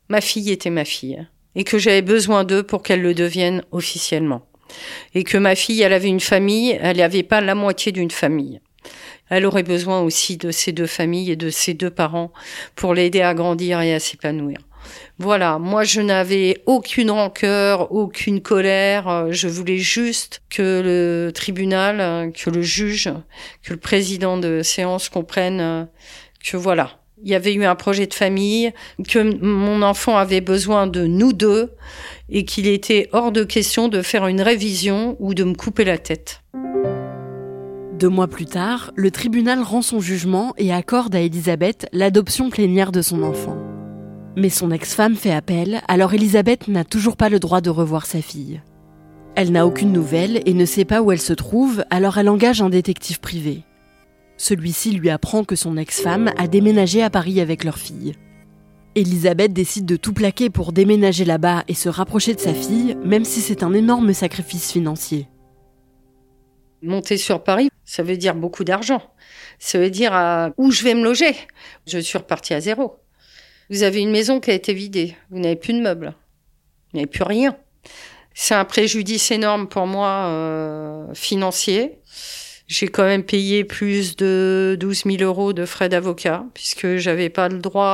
ma 0.08 0.22
fille 0.22 0.50
était 0.50 0.70
ma 0.70 0.86
fille 0.86 1.28
et 1.56 1.66
que 1.66 1.78
j'avais 1.78 2.02
besoin 2.02 2.46
d'eux 2.46 2.64
pour 2.64 2.82
qu'elle 2.82 3.02
le 3.02 3.14
devienne 3.14 3.62
officiellement. 3.74 4.48
Et 5.14 5.26
que 5.26 5.38
ma 5.38 5.56
fille, 5.56 5.82
elle 5.82 5.92
avait 5.92 6.08
une 6.08 6.22
famille, 6.22 6.80
elle 6.82 6.98
n'avait 6.98 7.22
pas 7.22 7.42
la 7.42 7.54
moitié 7.54 7.92
d'une 7.92 8.12
famille. 8.12 8.62
Elle 9.30 9.46
aurait 9.46 9.64
besoin 9.64 10.00
aussi 10.00 10.38
de 10.38 10.52
ses 10.52 10.72
deux 10.72 10.88
familles 10.88 11.32
et 11.32 11.36
de 11.36 11.50
ses 11.50 11.74
deux 11.74 11.90
parents 11.90 12.32
pour 12.76 12.94
l'aider 12.94 13.22
à 13.22 13.34
grandir 13.34 13.82
et 13.82 13.94
à 13.94 14.00
s'épanouir. 14.00 14.60
Voilà, 15.18 15.60
moi 15.60 15.84
je 15.84 16.02
n'avais 16.02 16.62
aucune 16.66 17.12
rancœur, 17.12 17.92
aucune 17.92 18.42
colère, 18.42 19.08
euh, 19.08 19.28
je 19.32 19.48
voulais 19.48 19.78
juste 19.78 20.42
que 20.50 20.82
le 20.84 21.32
tribunal, 21.32 22.00
euh, 22.00 22.32
que 22.32 22.50
le 22.50 22.62
juge, 22.62 23.10
que 23.64 23.74
le 23.74 23.80
président 23.80 24.38
de 24.38 24.62
séance 24.62 25.10
comprenne 25.10 25.60
euh, 25.62 25.86
que 26.44 26.58
voilà, 26.58 27.00
il 27.24 27.30
y 27.30 27.36
avait 27.36 27.54
eu 27.54 27.64
un 27.66 27.76
projet 27.76 28.08
de 28.08 28.14
famille, 28.14 28.72
que 29.08 29.20
mon 29.44 29.82
enfant 29.82 30.18
avait 30.18 30.42
besoin 30.42 30.86
de 30.86 31.06
nous 31.06 31.34
deux 31.34 31.72
et 32.30 32.46
qu'il 32.46 32.68
était 32.68 33.10
hors 33.14 33.32
de 33.32 33.44
question 33.44 33.88
de 33.88 34.02
faire 34.02 34.28
une 34.28 34.42
révision 34.42 35.16
ou 35.20 35.34
de 35.34 35.44
me 35.44 35.54
couper 35.54 35.86
la 35.86 35.98
tête. 35.98 36.42
Deux 37.94 38.10
mois 38.10 38.28
plus 38.28 38.46
tard, 38.46 38.92
le 38.96 39.10
tribunal 39.10 39.62
rend 39.62 39.82
son 39.82 40.02
jugement 40.02 40.54
et 40.58 40.74
accorde 40.74 41.16
à 41.16 41.22
Elisabeth 41.22 41.88
l'adoption 41.94 42.50
plénière 42.50 42.92
de 42.92 43.02
son 43.02 43.24
enfant. 43.24 43.58
Mais 44.38 44.50
son 44.50 44.72
ex-femme 44.72 45.16
fait 45.16 45.32
appel, 45.32 45.82
alors 45.88 46.14
Elisabeth 46.14 46.68
n'a 46.68 46.84
toujours 46.84 47.16
pas 47.16 47.30
le 47.30 47.40
droit 47.40 47.62
de 47.62 47.70
revoir 47.70 48.06
sa 48.06 48.22
fille. 48.22 48.62
Elle 49.36 49.52
n'a 49.52 49.66
aucune 49.66 49.92
nouvelle 49.92 50.42
et 50.46 50.54
ne 50.54 50.66
sait 50.66 50.86
pas 50.86 51.02
où 51.02 51.12
elle 51.12 51.22
se 51.22 51.34
trouve, 51.34 51.84
alors 51.90 52.18
elle 52.18 52.30
engage 52.30 52.62
un 52.62 52.70
détective 52.70 53.20
privé. 53.20 53.64
Celui-ci 54.38 54.92
lui 54.92 55.10
apprend 55.10 55.46
que 55.46 55.56
son 55.56 55.78
ex-femme 55.78 56.32
a 56.38 56.48
déménagé 56.48 57.02
à 57.02 57.10
Paris 57.10 57.40
avec 57.40 57.64
leur 57.64 57.78
fille. 57.78 58.14
Elisabeth 58.96 59.54
décide 59.54 59.86
de 59.86 59.96
tout 59.96 60.14
plaquer 60.14 60.50
pour 60.50 60.74
déménager 60.74 61.26
là-bas 61.26 61.64
et 61.68 61.74
se 61.74 61.90
rapprocher 61.90 62.34
de 62.34 62.40
sa 62.40 62.54
fille, 62.54 62.98
même 63.04 63.26
si 63.26 63.42
c'est 63.42 63.64
un 63.64 63.74
énorme 63.74 64.14
sacrifice 64.14 64.72
financier. 64.72 65.28
Monter 66.82 67.18
sur 67.18 67.44
Paris, 67.44 67.70
ça 67.84 68.04
veut 68.04 68.18
dire 68.18 68.36
beaucoup 68.36 68.64
d'argent. 68.64 69.02
Ça 69.60 69.80
veut 69.80 69.90
dire 69.90 70.14
où 70.58 70.72
je 70.72 70.84
vais 70.84 70.94
me 70.94 71.04
loger? 71.04 71.36
Je 71.88 72.00
suis 72.00 72.18
repartie 72.18 72.54
à 72.54 72.62
zéro. 72.62 72.98
Vous 73.70 73.84
avez 73.84 74.02
une 74.02 74.12
maison 74.12 74.40
qui 74.40 74.52
a 74.52 74.54
été 74.54 74.74
vidée. 74.74 75.16
Vous 75.32 75.40
n'avez 75.40 75.56
plus 75.56 75.74
de 75.74 75.82
meubles. 75.82 76.14
Vous 76.92 77.00
n'avez 77.00 77.10
plus 77.10 77.24
rien. 77.24 77.58
C'est 78.34 78.54
un 78.54 78.66
préjudice 78.66 79.32
énorme 79.32 79.68
pour 79.68 79.88
moi 79.88 80.28
euh, 80.28 81.14
financier. 81.14 82.00
J'ai 82.68 82.88
quand 82.88 83.04
même 83.04 83.24
payé 83.24 83.64
plus 83.64 84.16
de 84.16 84.76
12 84.80 85.04
000 85.06 85.18
euros 85.22 85.54
de 85.54 85.66
frais 85.66 85.88
d'avocat 85.88 86.46
puisque 86.54 86.98
j'avais 86.98 87.30
pas 87.30 87.48
le 87.48 87.60
droit 87.60 87.88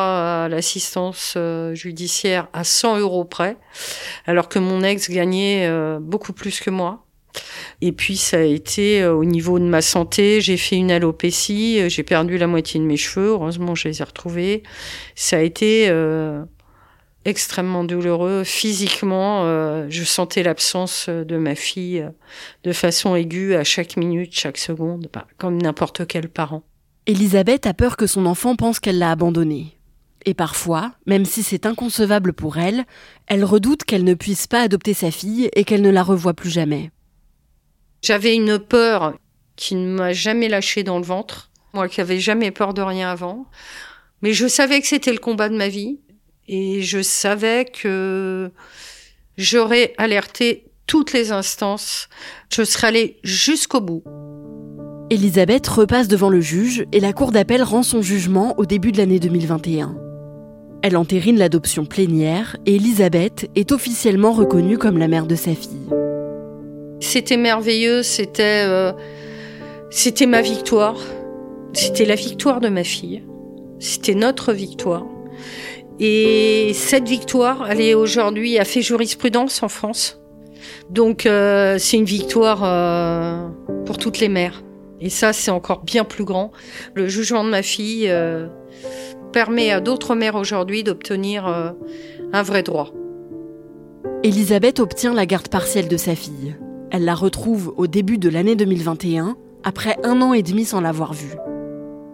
à 0.46 0.48
l'assistance 0.50 1.34
euh, 1.36 1.76
judiciaire 1.76 2.48
à 2.54 2.64
100 2.64 3.00
euros 3.00 3.26
près, 3.26 3.58
alors 4.26 4.48
que 4.48 4.60
mon 4.60 4.82
ex 4.82 5.10
gagnait 5.10 5.68
euh, 5.68 6.00
beaucoup 6.00 6.32
plus 6.32 6.62
que 6.62 6.70
moi. 6.70 7.06
Et 7.82 7.92
puis 7.92 8.16
ça 8.16 8.38
a 8.38 8.42
été 8.42 9.02
euh, 9.02 9.14
au 9.14 9.26
niveau 9.26 9.58
de 9.58 9.66
ma 9.66 9.82
santé, 9.82 10.40
j'ai 10.40 10.58
fait 10.58 10.78
une 10.78 10.92
alopécie, 10.92 11.82
euh, 11.82 11.90
j'ai 11.90 12.04
perdu 12.04 12.38
la 12.38 12.46
moitié 12.46 12.80
de 12.80 12.86
mes 12.86 12.98
cheveux, 12.98 13.30
heureusement 13.30 13.74
je 13.74 13.88
les 13.88 14.02
ai 14.02 14.04
retrouvés. 14.04 14.62
Ça 15.16 15.38
a 15.38 15.40
été 15.40 15.88
euh, 15.90 16.44
extrêmement 17.26 17.84
douloureux 17.84 18.44
physiquement. 18.44 19.44
je 19.90 20.04
sentais 20.04 20.44
l'absence 20.44 21.10
de 21.10 21.38
ma 21.38 21.56
fille 21.56 22.08
de 22.64 22.72
façon 22.72 23.16
aiguë 23.16 23.56
à 23.56 23.64
chaque 23.64 23.98
minute, 23.98 24.32
chaque 24.34 24.58
seconde, 24.58 25.08
bah, 25.12 25.28
comme 25.38 25.60
n'importe 25.60 26.06
quel 26.06 26.30
parent. 26.30 26.64
Elisabeth 27.08 27.66
a 27.66 27.74
peur 27.74 27.98
que 27.98 28.06
son 28.06 28.28
enfant 28.28 28.56
pense 28.56 28.80
qu'elle 28.80 29.00
l'a 29.00 29.12
abandonnée. 29.12 29.78
Et 30.26 30.36
parfois, 30.36 30.94
même 31.08 31.26
si 31.26 31.42
c'est 31.42 31.66
inconcevable 31.66 32.34
pour 32.34 32.58
elle, 32.58 32.86
elle 33.26 33.44
redoute 33.44 33.84
qu'elle 33.86 34.04
ne 34.04 34.14
puisse 34.14 34.46
pas 34.46 34.62
adopter 34.62 34.94
sa 34.94 35.10
fille 35.10 35.50
et 35.54 35.64
qu'elle 35.64 35.82
ne 35.82 35.90
la 35.90 36.04
revoie 36.04 36.36
plus 36.36 36.52
jamais. 36.52 36.92
J'avais 38.02 38.36
une 38.36 38.58
peur 38.58 39.14
qui 39.56 39.76
ne 39.76 39.94
m'a 39.94 40.14
jamais 40.14 40.50
lâché 40.50 40.84
dans 40.84 40.98
le 40.98 41.06
ventre. 41.06 41.52
Moi 41.74 41.88
qui 41.88 42.02
avais 42.02 42.20
jamais 42.20 42.52
peur 42.52 42.74
de 42.74 42.82
rien 42.82 43.10
avant. 43.12 43.46
Mais 44.22 44.34
je 44.34 44.48
savais 44.48 44.82
que 44.82 44.88
c'était 44.88 45.14
le 45.14 45.20
combat 45.20 45.50
de 45.50 45.56
ma 45.56 45.68
vie. 45.68 46.00
Et 46.48 46.82
je 46.82 47.02
savais 47.02 47.66
que 47.66 48.52
j'aurais 49.38 49.94
alerté 49.98 50.66
toutes 50.88 51.14
les 51.14 51.32
instances. 51.32 52.10
Je 52.52 52.64
serais 52.64 52.88
allée 52.88 53.20
jusqu'au 53.24 53.82
bout. 53.82 54.04
Elisabeth 55.12 55.68
repasse 55.68 56.08
devant 56.08 56.30
le 56.30 56.42
juge 56.42 56.86
et 56.92 57.00
la 57.00 57.14
cour 57.14 57.32
d'appel 57.32 57.64
rend 57.64 57.84
son 57.84 58.02
jugement 58.02 58.58
au 58.58 58.66
début 58.66 58.92
de 58.92 58.98
l'année 58.98 59.20
2021. 59.20 59.96
Elle 60.84 60.98
entérine 60.98 61.38
l'adoption 61.38 61.86
plénière 61.86 62.58
et 62.66 62.76
Elisabeth 62.76 63.50
est 63.56 63.72
officiellement 63.72 64.32
reconnue 64.32 64.78
comme 64.78 64.98
la 64.98 65.08
mère 65.08 65.28
de 65.28 65.36
sa 65.36 65.54
fille. 65.54 66.01
C'était 67.02 67.36
merveilleux, 67.36 68.04
c'était 68.04 68.64
euh, 68.68 68.94
c'était 69.90 70.28
ma 70.28 70.42
victoire. 70.42 70.98
C'était 71.74 72.06
la 72.06 72.16
victoire 72.16 72.62
de 72.62 72.70
ma 72.70 72.84
fille. 72.84 73.24
C'était 73.80 74.14
notre 74.14 74.54
victoire. 74.54 75.06
Et 76.00 76.72
cette 76.74 77.10
victoire, 77.10 77.70
elle 77.70 77.82
est 77.82 77.96
aujourd'hui 77.96 78.60
a 78.60 78.66
fait 78.66 78.82
jurisprudence 78.82 79.64
en 79.64 79.68
France. 79.68 80.22
Donc 80.90 81.26
euh, 81.26 81.78
c'est 81.80 81.98
une 81.98 82.06
victoire 82.06 82.62
euh, 82.64 83.48
pour 83.86 83.98
toutes 83.98 84.20
les 84.20 84.30
mères. 84.30 84.64
Et 85.00 85.10
ça, 85.10 85.34
c'est 85.34 85.52
encore 85.52 85.82
bien 85.82 86.04
plus 86.04 86.24
grand. 86.24 86.52
Le 86.94 87.08
jugement 87.08 87.44
de 87.44 87.50
ma 87.50 87.64
fille 87.64 88.14
permet 89.34 89.72
à 89.72 89.82
d'autres 89.82 90.14
mères 90.14 90.36
aujourd'hui 90.36 90.84
d'obtenir 90.84 91.48
un 92.32 92.44
vrai 92.44 92.62
droit. 92.62 92.94
Elisabeth 94.22 94.80
obtient 94.80 95.16
la 95.16 95.26
garde 95.26 95.48
partielle 95.48 95.88
de 95.88 95.98
sa 95.98 96.16
fille. 96.16 96.56
Elle 96.92 97.06
la 97.06 97.16
retrouve 97.16 97.74
au 97.78 97.88
début 97.88 98.18
de 98.18 98.30
l'année 98.30 98.56
2021, 98.56 99.38
après 99.64 99.96
un 100.04 100.22
an 100.22 100.34
et 100.34 100.44
demi 100.44 100.66
sans 100.66 100.82
l'avoir 100.82 101.14
vue. 101.14 101.36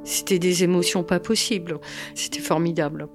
C'était 0.04 0.40
des 0.40 0.64
émotions 0.64 1.04
pas 1.04 1.20
possibles. 1.20 1.80
C'était 2.14 2.40
formidable. 2.40 3.08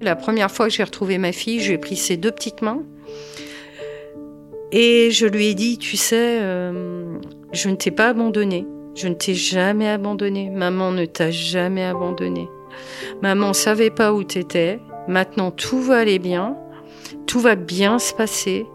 La 0.00 0.16
première 0.16 0.50
fois 0.50 0.68
que 0.68 0.72
j'ai 0.72 0.84
retrouvé 0.84 1.18
ma 1.18 1.32
fille, 1.32 1.60
j'ai 1.60 1.78
pris 1.78 1.96
ses 1.96 2.16
deux 2.16 2.30
petites 2.30 2.62
mains 2.62 2.82
et 4.72 5.10
je 5.10 5.26
lui 5.26 5.48
ai 5.48 5.54
dit, 5.54 5.78
tu 5.78 5.96
sais, 5.96 6.38
euh, 6.40 7.18
je 7.52 7.68
ne 7.68 7.74
t'ai 7.74 7.90
pas 7.90 8.08
abandonné. 8.08 8.66
Je 8.94 9.08
ne 9.08 9.14
t'ai 9.14 9.34
jamais 9.34 9.88
abandonné. 9.88 10.48
Maman 10.48 10.92
ne 10.92 11.06
t'a 11.06 11.30
jamais 11.30 11.84
abandonné. 11.84 12.48
Maman 13.20 13.52
savait 13.52 13.90
pas 13.90 14.12
où 14.12 14.22
t'étais. 14.22 14.78
Maintenant, 15.08 15.50
tout 15.50 15.80
va 15.80 15.98
aller 15.98 16.20
bien. 16.20 16.56
Tout 17.26 17.40
va 17.40 17.56
bien 17.56 17.98
se 17.98 18.14
passer. 18.14 18.66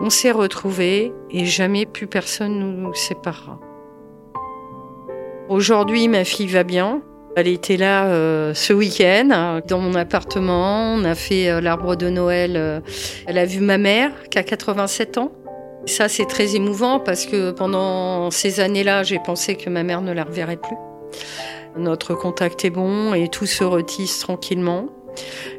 On 0.00 0.10
s'est 0.10 0.30
retrouvés 0.30 1.12
et 1.30 1.44
jamais 1.46 1.86
plus 1.86 2.06
personne 2.06 2.58
nous 2.58 2.94
séparera. 2.94 3.58
Aujourd'hui, 5.48 6.08
ma 6.08 6.24
fille 6.24 6.48
va 6.48 6.64
bien. 6.64 7.02
Elle 7.36 7.48
était 7.48 7.76
là 7.76 8.06
euh, 8.06 8.54
ce 8.54 8.72
week-end 8.72 9.60
dans 9.68 9.78
mon 9.78 9.94
appartement. 9.94 10.94
On 10.94 11.04
a 11.04 11.14
fait 11.14 11.50
euh, 11.50 11.60
l'arbre 11.60 11.94
de 11.94 12.08
Noël. 12.08 12.54
Euh, 12.56 12.80
elle 13.26 13.38
a 13.38 13.44
vu 13.44 13.60
ma 13.60 13.78
mère 13.78 14.10
qui 14.30 14.38
a 14.38 14.42
87 14.42 15.18
ans. 15.18 15.32
Ça, 15.84 16.08
c'est 16.08 16.24
très 16.24 16.56
émouvant 16.56 16.98
parce 16.98 17.26
que 17.26 17.52
pendant 17.52 18.30
ces 18.30 18.58
années-là, 18.60 19.02
j'ai 19.02 19.18
pensé 19.18 19.54
que 19.54 19.70
ma 19.70 19.82
mère 19.82 20.00
ne 20.00 20.12
la 20.12 20.24
reverrait 20.24 20.56
plus. 20.56 20.76
Notre 21.76 22.14
contact 22.14 22.64
est 22.64 22.70
bon 22.70 23.14
et 23.14 23.28
tout 23.28 23.46
se 23.46 23.62
retisse 23.62 24.18
tranquillement. 24.18 24.88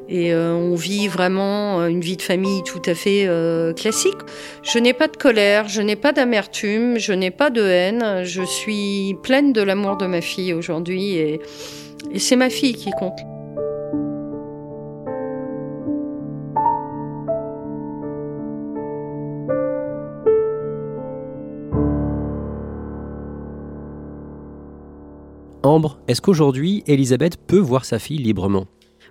Et 0.10 0.34
on 0.34 0.76
vit 0.76 1.08
vraiment 1.08 1.86
une 1.86 2.02
vie 2.02 2.18
de 2.18 2.22
famille 2.22 2.64
tout 2.64 2.82
à 2.86 2.94
fait 2.94 3.28
classique. 3.76 4.18
Je 4.64 4.80
n'ai 4.80 4.94
pas 4.94 5.08
de 5.08 5.18
colère, 5.18 5.68
je 5.68 5.82
n'ai 5.82 5.96
pas 5.96 6.14
d'amertume, 6.14 6.98
je 6.98 7.14
n'ai 7.14 7.32
pas 7.32 7.50
de 7.50 7.62
haine. 7.62 8.24
Je 8.24 8.44
suis 8.44 9.16
pleine 9.24 9.54
de 9.54 9.62
l'amour 9.62 9.98
de 9.98 10.06
ma 10.06 10.22
fille 10.22 10.54
aujourd'hui 10.54 11.16
et, 11.16 11.42
et 12.12 12.20
c'est 12.20 12.36
ma 12.36 12.50
fille 12.50 12.76
qui 12.76 12.92
compte. 12.92 13.20
Ambre, 25.64 26.00
est-ce 26.08 26.22
qu'aujourd'hui, 26.22 26.82
Elisabeth 26.88 27.36
peut 27.46 27.60
voir 27.60 27.84
sa 27.84 28.00
fille 28.00 28.20
librement? 28.20 28.68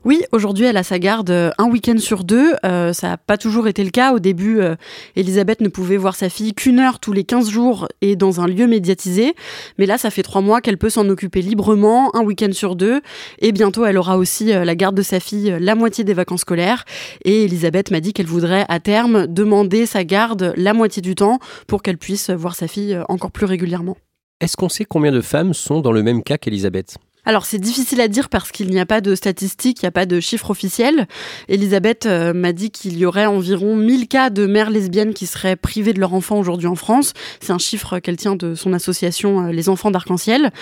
Oui, 0.07 0.23
aujourd'hui, 0.31 0.67
elle 0.67 0.77
a 0.77 0.85
sa 0.85 1.01
garde 1.01 1.31
euh, 1.31 1.51
un 1.59 1.69
week-end 1.69 1.99
sur 1.99 2.23
deux. 2.23 2.53
Euh, 2.65 2.93
ça 2.93 3.09
n'a 3.09 3.17
pas 3.17 3.37
toujours 3.37 3.67
été 3.67 3.83
le 3.83 3.91
cas. 3.91 4.15
Au 4.15 4.21
début, 4.21 4.61
euh, 4.61 4.77
Elisabeth 5.17 5.61
ne 5.61 5.67
pouvait 5.67 5.97
voir 5.97 6.15
sa 6.15 6.29
fille 6.29 6.55
qu'une 6.55 6.79
heure 6.79 7.01
tous 7.01 7.13
les 7.13 7.25
15 7.25 7.51
jours 7.51 7.89
et 8.03 8.15
dans 8.15 8.41
un 8.41 8.47
lieu 8.47 8.69
médiatisé. 8.69 9.35
Mais 9.79 9.87
là, 9.87 9.99
ça 9.99 10.11
fait 10.11 10.23
trois 10.23 10.43
mois 10.43 10.61
qu'elle 10.61 10.79
peut 10.79 10.91
s'en 10.91 11.09
occuper 11.09 11.43
librement, 11.43 12.15
un 12.15 12.23
week-end 12.23 12.53
sur 12.53 12.77
deux. 12.77 13.01
Et 13.41 13.51
bientôt, 13.51 13.85
elle 13.85 13.99
aura 13.99 14.17
aussi 14.17 14.53
la 14.53 14.75
garde 14.77 14.95
de 14.95 15.03
sa 15.03 15.19
fille 15.19 15.57
la 15.59 15.75
moitié 15.75 16.05
des 16.05 16.15
vacances 16.15 16.43
scolaires. 16.43 16.85
Et 17.25 17.43
Elisabeth 17.43 17.91
m'a 17.91 17.99
dit 17.99 18.13
qu'elle 18.13 18.27
voudrait 18.27 18.65
à 18.69 18.79
terme 18.79 19.27
demander 19.27 19.87
sa 19.87 20.05
garde 20.05 20.55
la 20.57 20.73
moitié 20.73 21.03
du 21.03 21.17
temps 21.17 21.41
pour 21.67 21.83
qu'elle 21.83 21.99
puisse 21.99 22.31
voir 22.31 22.55
sa 22.55 22.69
fille 22.69 22.97
encore 23.09 23.33
plus 23.33 23.47
régulièrement. 23.47 23.97
Est-ce 24.41 24.57
qu'on 24.57 24.69
sait 24.69 24.85
combien 24.85 25.11
de 25.11 25.21
femmes 25.21 25.53
sont 25.53 25.81
dans 25.81 25.93
le 25.93 26.05
même 26.05 26.23
cas 26.23 26.39
qu'Elisabeth? 26.39 26.97
Alors 27.27 27.45
c'est 27.45 27.59
difficile 27.59 28.01
à 28.01 28.07
dire 28.07 28.29
parce 28.29 28.53
qu'il 28.53 28.71
n'y 28.71 28.79
a 28.79 28.87
pas 28.87 29.01
de 29.01 29.17
statistiques, 29.17 29.83
il 29.83 29.85
n'y 29.85 29.89
a 29.89 29.93
pas 29.93 30.07
de 30.07 30.21
chiffres 30.21 30.51
officiels. 30.51 31.09
Elisabeth 31.49 32.07
euh, 32.07 32.33
m'a 32.33 32.53
dit 32.53 32.71
qu'il 32.71 32.97
y 32.97 33.05
aurait 33.05 33.27
environ 33.27 33.75
1000 33.75 34.07
cas 34.07 34.31
de 34.31 34.47
mères 34.47 34.71
lesbiennes 34.71 35.13
qui 35.13 35.27
seraient 35.27 35.57
privées 35.57 35.93
de 35.93 35.99
leur 35.99 36.15
enfant 36.15 36.39
aujourd'hui 36.39 36.69
en 36.69 36.77
France. 36.77 37.15
C'est 37.41 37.53
un 37.53 37.59
chiffre 37.59 37.99
qu'elle 37.99 38.17
tient 38.17 38.37
de 38.37 38.55
son 38.55 38.73
association 38.73 39.47
euh, 39.49 39.53
Les 39.53 39.69
Enfants 39.69 39.91
d'Arc-en-Ciel. 39.91 40.53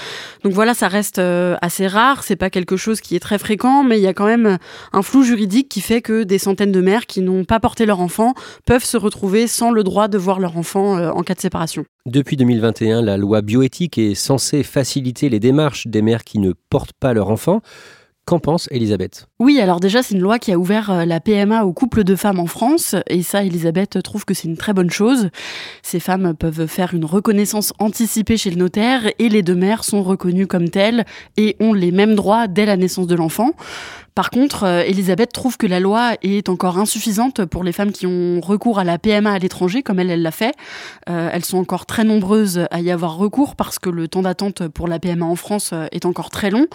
Donc 0.42 0.54
voilà, 0.54 0.72
ça 0.72 0.88
reste 0.88 1.18
euh, 1.18 1.56
assez 1.60 1.86
rare, 1.86 2.24
c'est 2.24 2.34
pas 2.34 2.48
quelque 2.48 2.78
chose 2.78 3.02
qui 3.02 3.14
est 3.14 3.20
très 3.20 3.36
fréquent, 3.38 3.84
mais 3.84 3.98
il 3.98 4.02
y 4.02 4.08
a 4.08 4.14
quand 4.14 4.26
même 4.26 4.56
un 4.94 5.02
flou 5.02 5.22
juridique 5.22 5.68
qui 5.68 5.82
fait 5.82 6.00
que 6.00 6.22
des 6.22 6.38
centaines 6.38 6.72
de 6.72 6.80
mères 6.80 7.04
qui 7.04 7.20
n'ont 7.20 7.44
pas 7.44 7.60
porté 7.60 7.84
leur 7.84 8.00
enfant 8.00 8.32
peuvent 8.64 8.84
se 8.84 8.96
retrouver 8.96 9.46
sans 9.48 9.70
le 9.70 9.84
droit 9.84 10.08
de 10.08 10.16
voir 10.16 10.40
leur 10.40 10.56
enfant 10.56 10.96
en 10.96 11.22
cas 11.22 11.34
de 11.34 11.40
séparation. 11.40 11.84
Depuis 12.06 12.36
2021, 12.36 13.00
la 13.00 13.16
loi 13.16 13.40
bioéthique 13.40 13.96
est 13.96 14.14
censée 14.14 14.62
faciliter 14.62 15.30
les 15.30 15.40
démarches 15.40 15.86
des 15.86 16.02
mères 16.02 16.22
qui 16.22 16.38
ne 16.38 16.52
portent 16.68 16.92
pas 16.92 17.14
leur 17.14 17.30
enfant. 17.30 17.62
Qu'en 18.26 18.38
pense 18.38 18.68
Elisabeth? 18.70 19.26
Oui, 19.38 19.58
alors 19.58 19.80
déjà, 19.80 20.02
c'est 20.02 20.14
une 20.14 20.20
loi 20.20 20.38
qui 20.38 20.52
a 20.52 20.58
ouvert 20.58 20.90
euh, 20.90 21.04
la 21.06 21.20
PMA 21.20 21.64
aux 21.64 21.72
couples 21.72 22.04
de 22.04 22.14
femmes 22.14 22.40
en 22.40 22.46
France. 22.46 22.94
Et 23.08 23.22
ça, 23.22 23.42
Elisabeth 23.42 24.02
trouve 24.02 24.26
que 24.26 24.34
c'est 24.34 24.48
une 24.48 24.56
très 24.58 24.74
bonne 24.74 24.90
chose. 24.90 25.30
Ces 25.82 26.00
femmes 26.00 26.34
peuvent 26.34 26.66
faire 26.66 26.92
une 26.92 27.06
reconnaissance 27.06 27.72
anticipée 27.78 28.36
chez 28.36 28.50
le 28.50 28.56
notaire 28.56 29.10
et 29.18 29.30
les 29.30 29.42
deux 29.42 29.54
mères 29.54 29.84
sont 29.84 30.02
reconnues 30.02 30.46
comme 30.46 30.68
telles 30.68 31.06
et 31.38 31.56
ont 31.60 31.72
les 31.72 31.90
mêmes 31.90 32.14
droits 32.14 32.48
dès 32.48 32.66
la 32.66 32.76
naissance 32.76 33.06
de 33.06 33.14
l'enfant. 33.14 33.52
Par 34.14 34.30
contre, 34.30 34.62
euh, 34.62 34.82
Elisabeth 34.86 35.32
trouve 35.32 35.56
que 35.56 35.66
la 35.66 35.80
loi 35.80 36.12
est 36.22 36.48
encore 36.48 36.78
insuffisante 36.78 37.44
pour 37.46 37.64
les 37.64 37.72
femmes 37.72 37.90
qui 37.90 38.06
ont 38.06 38.40
recours 38.40 38.78
à 38.78 38.84
la 38.84 38.96
PMA 38.96 39.32
à 39.32 39.38
l'étranger, 39.40 39.82
comme 39.82 39.98
elle, 39.98 40.08
elle 40.08 40.22
l'a 40.22 40.30
fait. 40.30 40.54
Euh, 41.10 41.30
elles 41.32 41.44
sont 41.44 41.58
encore 41.58 41.84
très 41.84 42.04
nombreuses 42.04 42.64
à 42.70 42.80
y 42.80 42.92
avoir 42.92 43.16
recours 43.16 43.56
parce 43.56 43.80
que 43.80 43.90
le 43.90 44.06
temps 44.06 44.22
d'attente 44.22 44.68
pour 44.68 44.86
la 44.86 45.00
PMA 45.00 45.26
en 45.26 45.34
France 45.34 45.70
euh, 45.72 45.86
est 45.90 46.06
encore 46.06 46.30
très 46.30 46.50
long. 46.50 46.66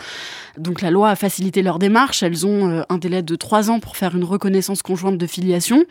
Donc 0.57 0.81
la 0.81 0.91
loi 0.91 1.11
a 1.11 1.15
facilité 1.15 1.61
leur 1.61 1.79
démarche. 1.79 2.23
Elles 2.23 2.45
ont 2.45 2.83
un 2.89 2.97
délai 2.97 3.21
de 3.21 3.35
trois 3.37 3.69
ans 3.69 3.79
pour 3.79 3.95
faire 3.95 4.17
une 4.17 4.25
reconnaissance 4.25 4.81
conjointe 4.81 5.17
de 5.17 5.25
filiation. 5.25 5.85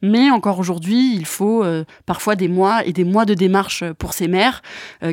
Mais 0.00 0.30
encore 0.30 0.58
aujourd'hui, 0.58 1.14
il 1.14 1.26
faut 1.26 1.62
parfois 2.06 2.34
des 2.34 2.48
mois 2.48 2.86
et 2.86 2.94
des 2.94 3.04
mois 3.04 3.26
de 3.26 3.34
démarche 3.34 3.84
pour 3.98 4.14
ces 4.14 4.28
mères 4.28 4.62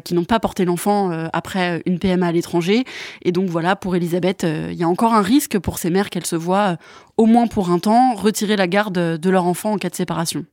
qui 0.06 0.13
n'ont 0.13 0.24
pas 0.24 0.39
porté 0.39 0.63
l'enfant 0.63 1.12
après 1.34 1.82
une 1.86 2.00
PMA 2.00 2.28
à 2.28 2.32
l'étranger. 2.32 2.86
Et 3.24 3.34
donc 3.34 3.50
voilà, 3.50 3.76
pour 3.76 3.96
Elisabeth, 3.98 4.43
il 4.43 4.76
y 4.76 4.84
a 4.84 4.88
encore 4.88 5.13
un 5.13 5.22
risque 5.22 5.60
pour 5.60 5.72
ces 5.77 5.89
mères 5.89 6.09
qu'elles 6.09 6.25
se 6.25 6.36
voient, 6.36 6.71
euh, 6.71 6.75
au 7.17 7.25
moins 7.25 7.47
pour 7.47 7.69
un 7.69 7.79
temps, 7.79 8.15
retirer 8.15 8.55
la 8.55 8.67
garde 8.67 8.93
de 8.93 9.29
leur 9.29 9.45
enfant 9.45 9.73
en 9.73 9.77
cas 9.77 9.89
de 9.89 9.95
séparation. 9.95 10.45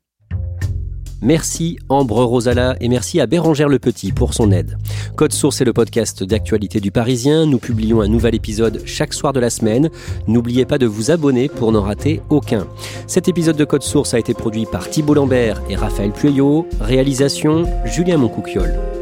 Merci 1.23 1.79
Ambre 1.91 2.25
Rosala 2.25 2.77
et 2.81 2.89
merci 2.89 3.21
à 3.21 3.27
Bérangère 3.27 3.69
Le 3.69 3.79
Petit 3.79 4.11
pour 4.11 4.33
son 4.33 4.51
aide. 4.53 4.79
Code 5.17 5.33
Source 5.33 5.61
est 5.61 5.67
le 5.67 5.75
podcast 5.75 6.25
d'actualité 6.25 6.81
du 6.81 6.91
Parisien. 6.91 7.45
Nous 7.45 7.59
publions 7.59 8.01
un 8.01 8.09
nouvel 8.09 8.35
épisode 8.35 8.83
chaque 8.87 9.13
soir 9.13 9.35
de 9.35 9.41
la 9.41 9.51
semaine. 9.51 9.91
N'oubliez 10.27 10.65
pas 10.65 10.79
de 10.79 10.87
vous 10.87 11.11
abonner 11.11 11.49
pour 11.49 11.73
n'en 11.73 11.83
rater 11.83 12.23
aucun. 12.31 12.67
Cet 13.07 13.29
épisode 13.29 13.57
de 13.57 13.67
Code 13.67 13.83
Source 13.83 14.15
a 14.15 14.19
été 14.19 14.33
produit 14.33 14.65
par 14.65 14.89
Thibault 14.89 15.15
Lambert 15.15 15.61
et 15.69 15.77
Raphaël 15.77 16.13
Pueyo. 16.13 16.67
Réalisation 16.81 17.65
Julien 17.85 18.17
Moncouquiole. 18.17 19.00